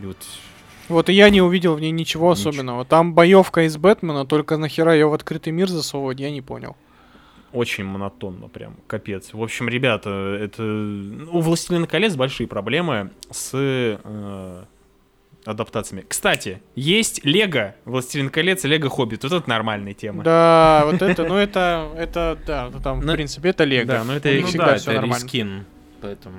[0.00, 0.18] И вот
[0.88, 2.50] Вот и я не увидел в ней ничего Ничего.
[2.50, 2.84] особенного.
[2.84, 6.76] Там боевка из Бэтмена, только нахера ее в открытый мир засовывать, я не понял.
[7.52, 9.32] очень монотонно, прям капец.
[9.32, 10.10] В общем, ребята,
[10.40, 14.64] это у Властелина колец большие проблемы с э,
[15.44, 16.04] адаптациями.
[16.08, 19.22] Кстати, есть Лего Властелин колец и Лего Хоббит.
[19.24, 20.24] Вот это нормальная тема.
[20.24, 23.86] Да, вот это, ну это, это, да, там, в Ну, принципе, это Лего.
[23.86, 25.64] да, но это Ну всегда да, все это нормально.
[26.00, 26.38] поэтому...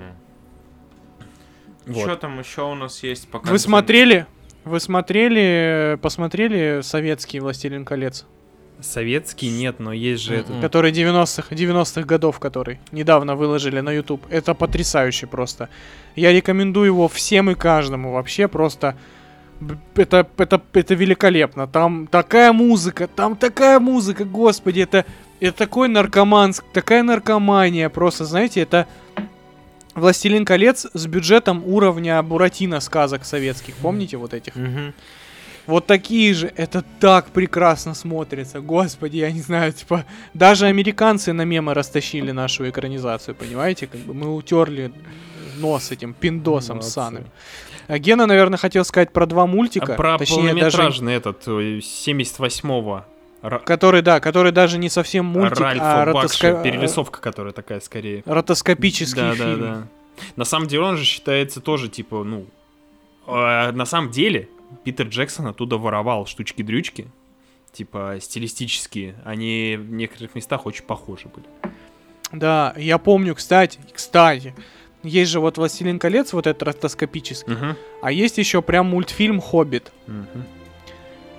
[1.85, 2.03] Вот.
[2.03, 3.27] Что там еще у нас есть?
[3.27, 4.25] Пока Вы смотрели,
[4.63, 8.25] вы смотрели, посмотрели советский «Властелин колец»,
[8.81, 10.41] Советский нет, но есть же Мгм.
[10.41, 10.61] этот.
[10.61, 14.25] который 90-х, 90-х годов, который недавно выложили на YouTube.
[14.29, 15.69] Это потрясающе просто.
[16.15, 18.11] Я рекомендую его всем и каждому.
[18.11, 18.97] Вообще просто
[19.95, 21.67] это, это, это великолепно.
[21.67, 25.05] Там такая музыка, там такая музыка, господи, это,
[25.39, 27.89] это такой наркоманск, такая наркомания.
[27.89, 28.87] Просто, знаете, это
[29.95, 33.75] «Властелин колец» с бюджетом уровня Буратино сказок советских.
[33.75, 34.55] Помните вот этих?
[34.55, 34.93] Мгм.
[35.65, 38.59] Вот такие же, это так прекрасно смотрится.
[38.59, 43.87] Господи, я не знаю, типа, даже американцы на мемы растащили нашу экранизацию, понимаете?
[43.87, 44.91] Как бы мы утерли
[45.57, 46.91] нос этим пиндосом Молодцы.
[46.91, 47.25] ссаным.
[47.87, 51.79] А Гена, наверное, хотел сказать про два мультика, А про точнее даже, полнометражный этот, э,
[51.79, 53.05] 78-го.
[53.43, 57.79] Ра- который, да, который даже не совсем мультик, Ральфа а Бакша, ротоска- перерисовка, которая такая
[57.81, 58.23] скорее.
[58.25, 59.59] ротоскопический Да, да, фильм.
[59.61, 59.87] да.
[60.37, 62.45] На самом деле он же считается тоже, типа, ну...
[63.27, 64.47] э, на самом деле
[64.83, 67.07] Питер Джексон оттуда воровал штучки-дрючки,
[67.73, 69.15] типа, стилистические.
[69.25, 71.45] Они в некоторых местах очень похожи были.
[72.31, 74.55] Да, я помню, кстати, кстати,
[75.03, 77.75] есть же вот «Властелин колец», вот этот ротоскопический, Мгм.
[78.01, 79.91] а есть еще прям мультфильм «Хоббит».
[80.07, 80.45] Мгм.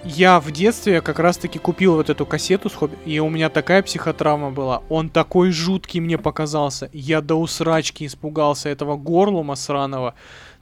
[0.04, 3.82] Я в детстве как раз-таки купил вот эту кассету с Хобби, и у меня такая
[3.82, 4.82] психотравма была.
[4.90, 6.90] Он такой жуткий мне показался.
[6.92, 10.14] Я до усрачки испугался этого горлума сраного.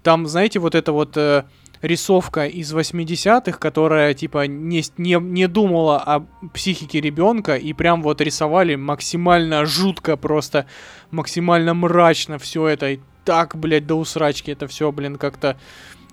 [0.05, 1.45] Там, знаете, вот это вот э,
[1.83, 6.25] рисовка из 80-х, которая, типа, не, не, не думала о
[6.55, 10.67] психике ребенка, и прям вот рисовали максимально жутко просто,
[11.11, 15.57] максимально мрачно все это, и так, блядь, до усрачки это все, блин, как-то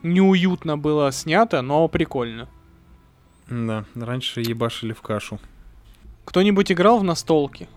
[0.01, 2.49] неуютно было снято, но прикольно.
[3.49, 5.39] Да, раньше ебашили в кашу.
[6.25, 7.67] Кто-нибудь играл в настолки?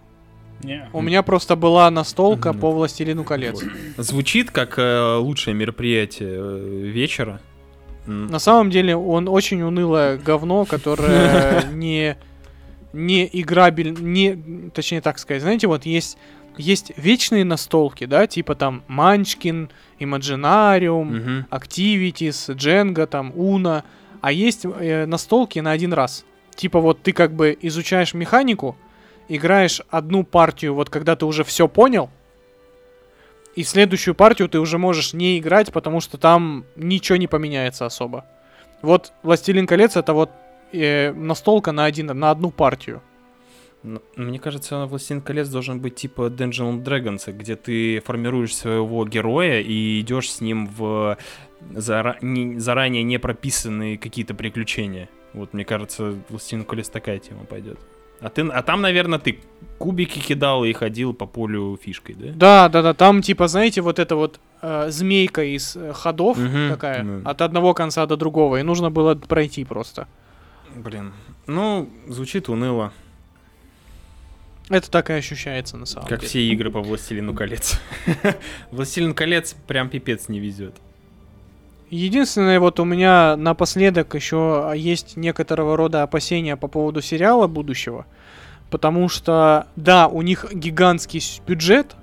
[0.62, 0.88] Не.
[0.92, 3.62] У меня просто была настолка по Властелину колец.
[3.96, 7.40] Звучит как э, лучшее мероприятие э, вечера.
[8.06, 12.16] На самом деле он очень унылое говно, которое не
[12.92, 16.18] не играбель, не, точнее так сказать, знаете, вот есть
[16.58, 21.44] есть вечные настолки, да, типа там Манчкин, Imaginarium.
[21.50, 23.84] Activities, Дженга, там Уна,
[24.22, 26.24] а есть э, настолки на один раз.
[26.54, 28.76] Типа вот ты как бы изучаешь механику,
[29.28, 32.08] играешь одну партию, вот когда ты уже все понял,
[33.56, 38.24] и следующую партию ты уже можешь не играть, потому что там ничего не поменяется особо.
[38.80, 40.30] Вот Властелин колец это вот
[40.72, 43.02] э, настолка на один на одну партию.
[44.16, 50.00] Мне кажется, Властелин колец должен быть типа Dungeon Dragons, где ты формируешь своего героя и
[50.00, 51.16] идешь с ним в
[51.74, 55.08] зара- не- заранее не прописанные какие-то приключения.
[55.32, 57.78] Вот, мне кажется, Властелин колец такая тема пойдет.
[58.20, 59.40] А, ты, а там, наверное, ты
[59.78, 62.28] кубики кидал и ходил по полю фишкой, да?
[62.36, 66.68] Да, да, да, там типа, знаете, вот эта вот э, змейка из э, ходов Мгм,
[66.70, 67.22] такая, ну.
[67.28, 70.06] от одного конца до другого, и нужно было пройти просто.
[70.76, 71.12] Блин.
[71.48, 72.92] Ну, звучит уныло,
[74.72, 76.28] Это так и ощущается на самом как деле.
[76.30, 77.78] все игры по Властелину колец.
[78.70, 80.74] Властелин колец прям пипец не везет.
[81.90, 88.06] Единственное, вот у меня напоследок еще есть некоторого рода опасения по поводу сериала будущего.
[88.70, 91.94] Потому что, да, у них гигантский бюджет,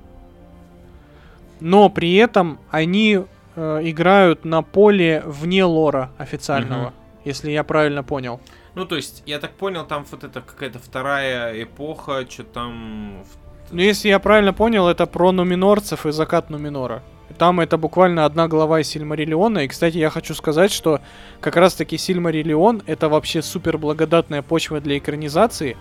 [1.59, 3.21] но при этом они
[3.55, 6.93] э, играют на поле вне лора официального, Мгм.
[7.25, 8.39] если я правильно понял.
[8.75, 13.23] Ну, то есть, я так понял, там вот это какая-то вторая эпоха, что там...
[13.71, 17.03] Ну, если я правильно понял, это про нуминорцев и закат Нуминора.
[17.37, 19.59] Там это буквально одна глава из Сильмариллиона.
[19.59, 21.01] И, кстати, я хочу сказать, что
[21.39, 25.77] как раз-таки Сильмариллион это вообще супер благодатная почва для экранизации,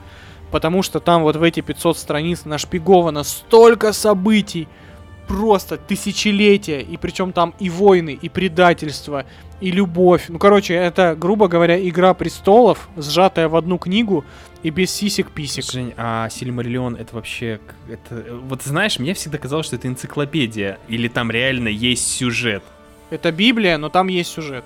[0.50, 4.68] потому что там вот в эти 500 страниц нашпиговано столько событий,
[5.28, 9.26] просто тысячелетия, и причем там и войны, и предательство,
[9.60, 10.24] и любовь.
[10.28, 14.24] Ну, короче, это, грубо говоря, Игра Престолов, сжатая в одну книгу
[14.62, 15.64] и без сисек-писек.
[15.70, 17.60] Жень, а Сильмариллион это вообще...
[17.88, 18.24] Это...
[18.42, 20.78] Вот знаешь, мне всегда казалось, что это энциклопедия.
[20.88, 22.62] Или там реально есть сюжет.
[23.10, 24.64] Это Библия, но там есть сюжет.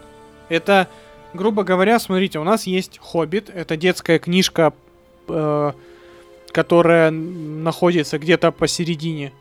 [0.49, 0.89] Это,
[1.35, 3.51] грубо говоря, смотрите, у нас есть Хоббит.
[3.51, 4.73] Это детская книжка,
[5.29, 5.73] э,
[6.53, 9.33] которая находится где-то посередине.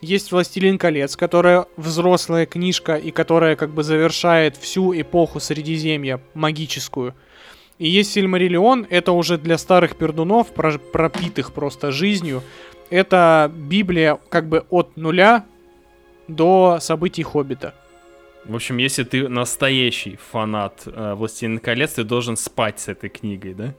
[0.00, 7.14] Есть Властелин колец, которая взрослая книжка и которая как бы завершает всю эпоху Средиземья магическую.
[7.78, 12.42] И есть Сильмариллион, это уже для старых пердунов, про- пропитых просто жизнью.
[12.88, 15.44] Это Библия как бы от нуля
[16.28, 17.74] до событий Хоббита.
[18.44, 23.52] В общем, если ты настоящий фанат э, «Властелин колец», ты должен спать с этой книгой,
[23.54, 23.74] да?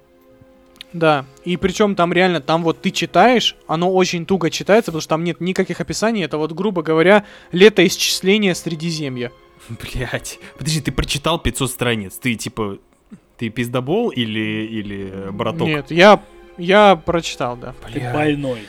[0.94, 5.10] Да, и причем там реально, там вот ты читаешь, оно очень туго читается, потому что
[5.10, 9.32] там нет никаких описаний, это вот, грубо говоря, летоисчисление Средиземья.
[9.70, 10.40] Блять.
[10.58, 12.18] Подожди, ты прочитал 500 страниц.
[12.18, 12.80] Ты типа...
[13.38, 15.68] Ты пиздобол или, или э, браток?
[15.68, 16.22] Нет, я,
[16.60, 17.74] я прочитал, да.
[17.92, 18.62] Ты больной.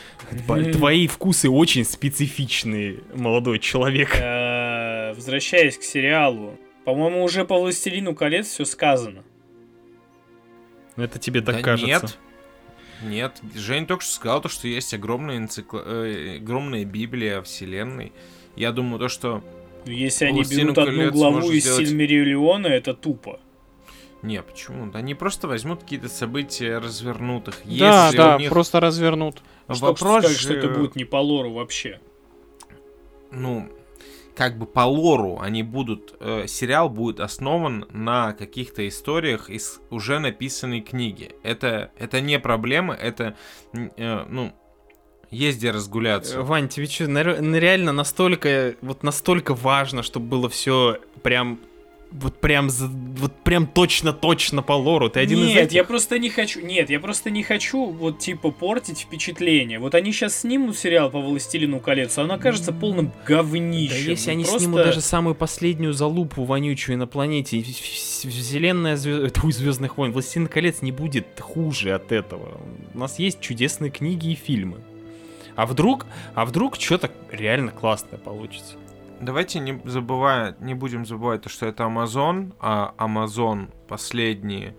[0.72, 4.16] Твои вкусы очень специфичные, молодой человек.
[4.18, 6.58] Э, Возвращаясь к сериалу.
[6.86, 9.22] По-моему, уже по «Властелину колец» все сказано.
[10.96, 11.86] Это тебе так Да кажется.
[11.86, 12.18] Нет.
[13.02, 15.82] Нет, Жень только что сказал, то, что есть огромная, энцикло...
[15.84, 18.12] э, огромная Библия Вселенной.
[18.54, 19.42] Я думаю, то, что...
[19.86, 23.40] Если они «Властелин берут одну колец» главу из сделать- Сильмариллиона, это тупо.
[24.22, 24.88] Не, почему?
[24.88, 27.56] Да они просто возьмут какие-то события, развернут их.
[27.64, 29.42] да, Если да, них просто развернут.
[29.66, 31.98] Вопрос сказать, что же, это будет не по лору вообще.
[33.32, 33.68] ну,
[34.34, 40.18] как бы по лору они будут, э, сериал будет основан на каких-то историях из уже
[40.18, 41.32] написанной книги.
[41.42, 43.36] Это, это не проблема, это,
[43.72, 44.52] э, ну,
[45.30, 46.42] есть где Э, разгуляться.
[46.42, 51.58] Вань, тебе что, реально настолько, вот настолько важно, чтобы было все прям,
[52.12, 55.08] вот прям, за- вот прям точно-точно по лору.
[55.08, 55.72] Ты один из Нет, этих?
[55.74, 56.60] я просто не хочу.
[56.60, 59.78] Нет, я просто не хочу вот типа портить впечатление.
[59.78, 64.04] Вот они сейчас снимут сериал по Властелину колец, а он окажется полным говнищем.
[64.04, 69.36] Да если Ну, они просто- снимут даже самую последнюю залупу вонючую на планете, вселенная звезд...
[69.52, 72.60] Звездных войн, Властелин колец не будет хуже от этого.
[72.94, 74.78] У нас есть чудесные книги и фильмы.
[75.54, 78.76] А вдруг, а вдруг что-то реально классное получится?
[79.22, 84.74] Давайте не забывая, не будем забывать то, что это Amazon, а Amazon последние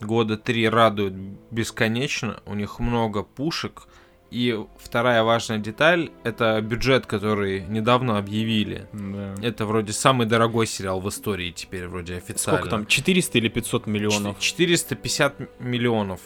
[0.00, 1.12] года три радует
[1.50, 3.86] бесконечно, у них много пушек,
[4.30, 8.86] и вторая важная деталь— это бюджет, который недавно объявили.
[8.92, 9.34] Да.
[9.40, 12.58] Это вроде самый дорогой сериал в истории теперь, вроде официально.
[12.60, 14.38] Сколько там, 400 или 500 миллионов?
[14.40, 16.20] Ч- 450 миллионов.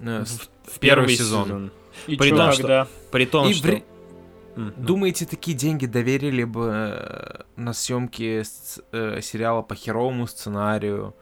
[0.00, 1.70] Э, с- В первый сезон.
[2.06, 2.86] И При чё, том, когда?
[3.10, 3.66] При том, И что...
[3.68, 3.82] вре-
[4.58, 4.72] Ну.
[4.76, 11.14] Думаете, такие деньги доверили бы э, на съемки с- э, сериала по херовому сценарию?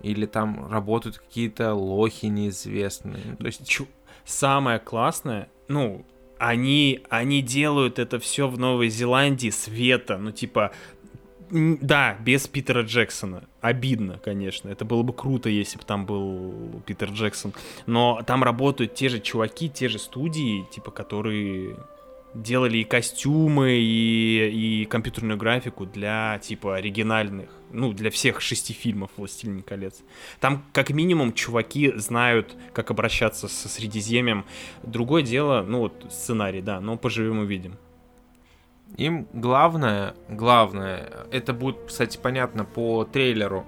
[0.00, 3.36] Или там работают какие-то лохи неизвестные?
[3.38, 3.88] То есть, Чу-
[4.24, 6.06] Самое классное, ну,
[6.38, 10.70] они, они делают это все в Новой Зеландии света, ну, типа,
[11.50, 13.44] да, без Питера Джексона.
[13.60, 14.68] Обидно, конечно.
[14.68, 17.52] Это было бы круто, если бы там был Питер Джексон.
[17.86, 21.76] Но там работают те же чуваки, те же студии, типа, которые
[22.34, 29.10] делали и костюмы, и, и компьютерную графику для, типа, оригинальных, ну, для всех шести фильмов
[29.16, 30.02] «Властелин колец».
[30.40, 34.44] Там, как минимум, чуваки знают, как обращаться со Средиземьем.
[34.82, 37.76] Другое дело, ну, вот, сценарий, да, но поживем увидим.
[38.96, 43.66] им главное, главное, это будет, кстати, понятно по трейлеру.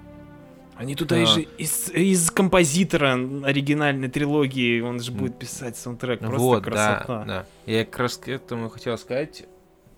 [0.77, 1.23] Они туда Да.
[1.23, 7.05] и же из, из композитора оригинальной трилогии, он же будет писать саундтрек, просто вот, красота.
[7.07, 7.47] да, да.
[7.65, 9.45] Я как раз к этому хотел сказать.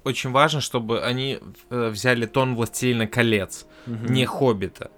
[0.05, 1.40] Очень важно, чтобы они
[1.70, 4.06] э, взяли тон «Властелина колец», Мгм.
[4.12, 4.90] не «Хоббита».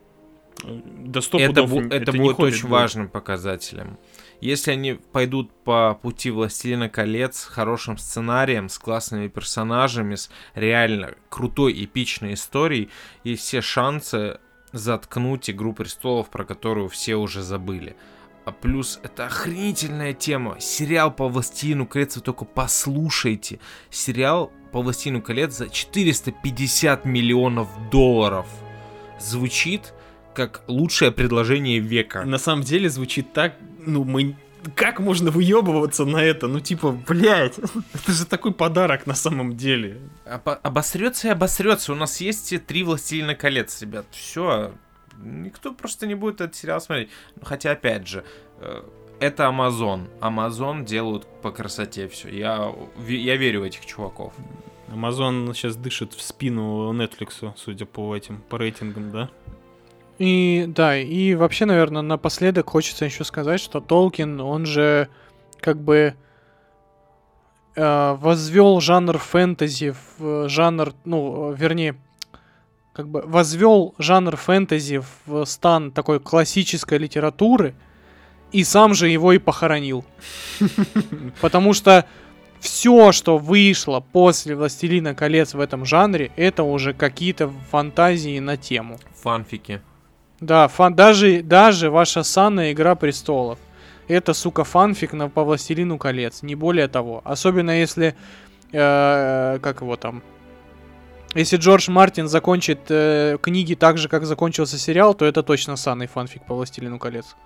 [0.63, 3.97] Да это, это не будет очень важным показателем.
[4.43, 11.15] Если они пойдут по пути Властелина колец с хорошим сценарием, с классными персонажами, с реально
[11.31, 12.91] крутой эпичной историей,
[13.25, 14.39] и все шансы
[14.73, 17.97] заткнуть Игру престолов, про которую все уже забыли.
[18.45, 20.59] А плюс это охренительная тема.
[20.61, 23.61] Сериал по Властелину колец, вы только послушайте.
[23.91, 28.47] Сериал по Властелину колец за 450 миллионов долларов.
[29.19, 29.93] Звучит
[30.35, 32.25] как лучшее предложение века.
[32.25, 34.37] На самом деле звучит так, ну, мы...
[34.75, 36.47] Как можно выебываться на это?
[36.47, 37.59] Ну, типа, блядь,
[37.95, 40.01] это же такой подарок на самом деле.
[40.25, 41.93] Обо- обосрется и обосрется.
[41.93, 44.07] У нас есть три Властелина колец, ребят.
[44.11, 44.73] Все.
[45.19, 47.11] Никто просто не будет этот сериал смотреть.
[47.43, 48.25] Хотя, опять же,
[48.61, 48.83] э,
[49.21, 50.09] это Amazon.
[50.21, 52.29] Amazon делают по красоте все.
[52.31, 52.75] Я,
[53.07, 54.33] я верю в этих чуваков.
[54.89, 59.31] Amazon сейчас дышит в спину Netflix, судя по этим, по рейтингам, да?
[60.21, 65.09] И да, и вообще, наверное, напоследок хочется еще сказать, что Толкин, он же
[65.61, 66.15] как бы
[67.75, 71.97] э, возвел жанр фэнтези в жанр, ну, э, вернее,
[72.93, 77.75] как бы возвел жанр фэнтези в стан такой классической литературы
[78.53, 80.05] и сам же его и похоронил.
[81.41, 82.05] Потому что
[82.59, 89.01] все, что вышло после «Властелина колец» в этом жанре, это уже какие-то фантазии на тему.
[89.23, 89.81] Фанфики.
[90.41, 93.59] Да, фан, даже, даже ваша санная Игра Престолов.
[94.09, 97.21] Это, сука, фанфик на, по Властелину колец, не более того.
[97.25, 98.17] Особенно если,
[98.73, 100.23] э, как его там,
[101.35, 106.09] если Джордж Мартин закончит э, книги так же, как закончился сериал, то это точно санный
[106.09, 107.37] фанфик по Властелину колец.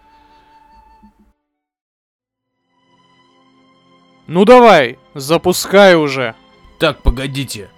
[4.26, 6.34] Ну давай, запускай уже.
[6.80, 7.68] Так, погодите.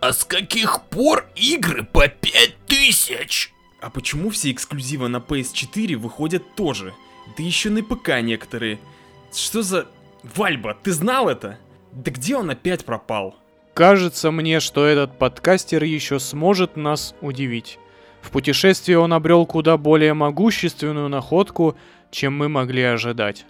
[0.00, 3.52] А с каких пор игры по 5000?
[3.86, 6.92] А почему все эксклюзивы на PS4 выходят тоже?
[7.36, 8.80] Да еще на ПК некоторые.
[9.32, 9.86] Что за...
[10.24, 11.60] Вальба, ты знал это?
[11.92, 13.36] Да где он опять пропал?
[13.74, 17.78] Кажется мне, что этот подкастер еще сможет нас удивить.
[18.22, 21.76] В путешествии он обрел куда более могущественную находку,
[22.10, 23.46] чем мы могли ожидать.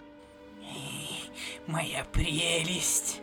[1.65, 3.21] Моя прелесть.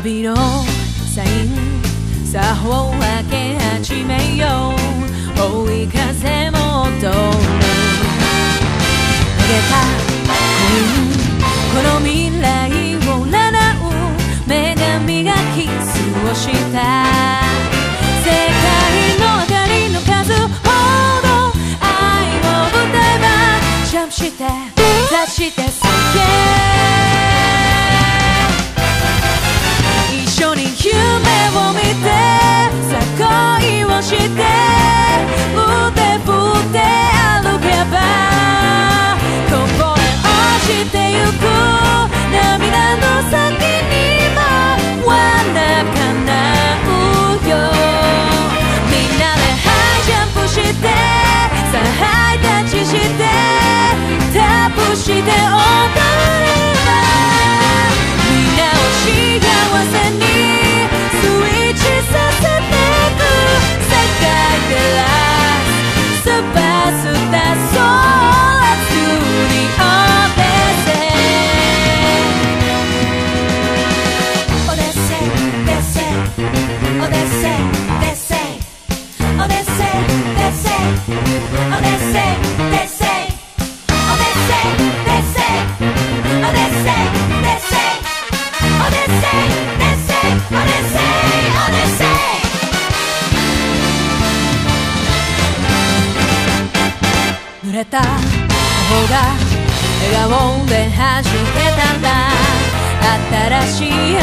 [0.00, 0.36] 旅の
[1.12, 1.82] サイン
[2.24, 4.72] さあを分け始めよ
[5.36, 7.16] う追い風も通る投
[9.42, 9.74] げた
[10.22, 10.30] コ
[10.70, 11.10] イン
[11.74, 12.46] この未来
[12.94, 13.90] を占う。
[14.46, 15.68] 女神がキス
[16.24, 16.86] をした。
[18.22, 20.46] 世界の明かりの数ほ
[21.22, 21.28] ど
[21.80, 21.86] 愛
[22.38, 23.26] を歌えば
[23.84, 24.46] ジャンプして
[25.10, 25.82] 出してす
[26.14, 27.07] げ
[31.18, 32.06] を見て
[32.88, 34.18] さ恋をして
[35.54, 35.58] ぶ
[35.90, 36.30] 振ぶ
[36.72, 37.94] て歩けば
[39.50, 40.30] こぼれ落
[40.66, 41.42] ちてゆく
[42.30, 43.34] 涙の先
[43.88, 43.92] に
[44.34, 44.38] も
[45.06, 45.10] わ
[45.54, 46.30] なかな
[46.84, 46.90] う
[47.48, 47.52] よ。
[48.90, 49.66] みんなでハ
[49.98, 50.86] イジャンプして
[51.72, 53.24] さあハイタッチして
[54.34, 54.36] タ
[54.68, 55.32] ップして踊れ
[56.86, 56.88] ば
[58.24, 58.72] みんなを
[59.02, 59.06] 幸
[59.90, 60.67] せに
[97.64, 98.08] 濡れた頬
[99.08, 99.14] が
[100.10, 101.28] 笑顔で弾け
[101.76, 102.08] たんだ
[103.60, 104.17] 新しい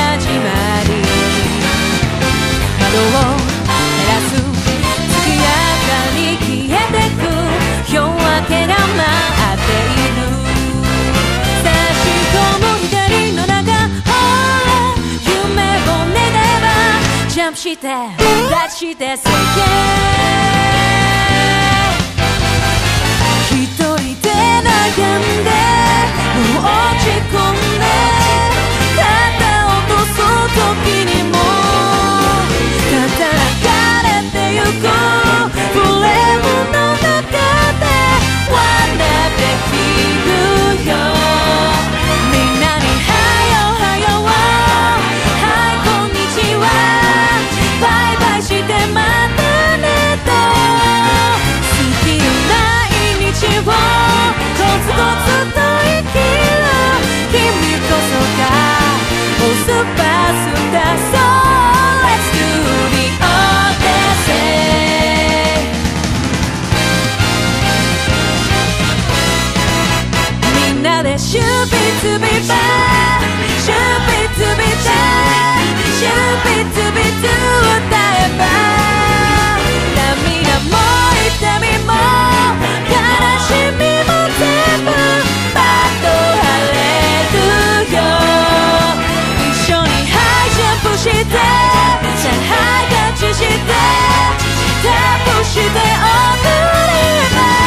[17.85, 19.29] て出して世間
[23.51, 24.29] 一人で
[24.63, 25.49] 悩んで
[26.33, 27.85] もう落ち込んで
[28.97, 29.05] 肩
[29.67, 30.17] 落とす
[30.55, 31.33] 時にも
[32.89, 33.69] ただ流
[34.03, 34.85] れてゆこ
[35.21, 35.24] う
[53.64, 56.68] をコツコツと生きる」「
[57.32, 57.40] 君
[57.88, 58.42] こそが
[59.38, 61.16] もうスーパースター」「So
[62.04, 62.38] let's do
[62.92, 64.30] the Odyssey」
[70.54, 72.56] みんなでシューピッツビバー
[73.64, 73.76] シュー
[74.06, 75.00] ピッツビバー
[75.98, 78.40] シューピッツビツ歌えば
[79.96, 80.76] 涙も
[81.26, 81.64] 痛み
[91.35, 91.41] 때,
[92.21, 93.73] 잘 안아주실 때,
[94.83, 94.87] 다
[95.25, 97.64] 보실 때, 오늘이 날.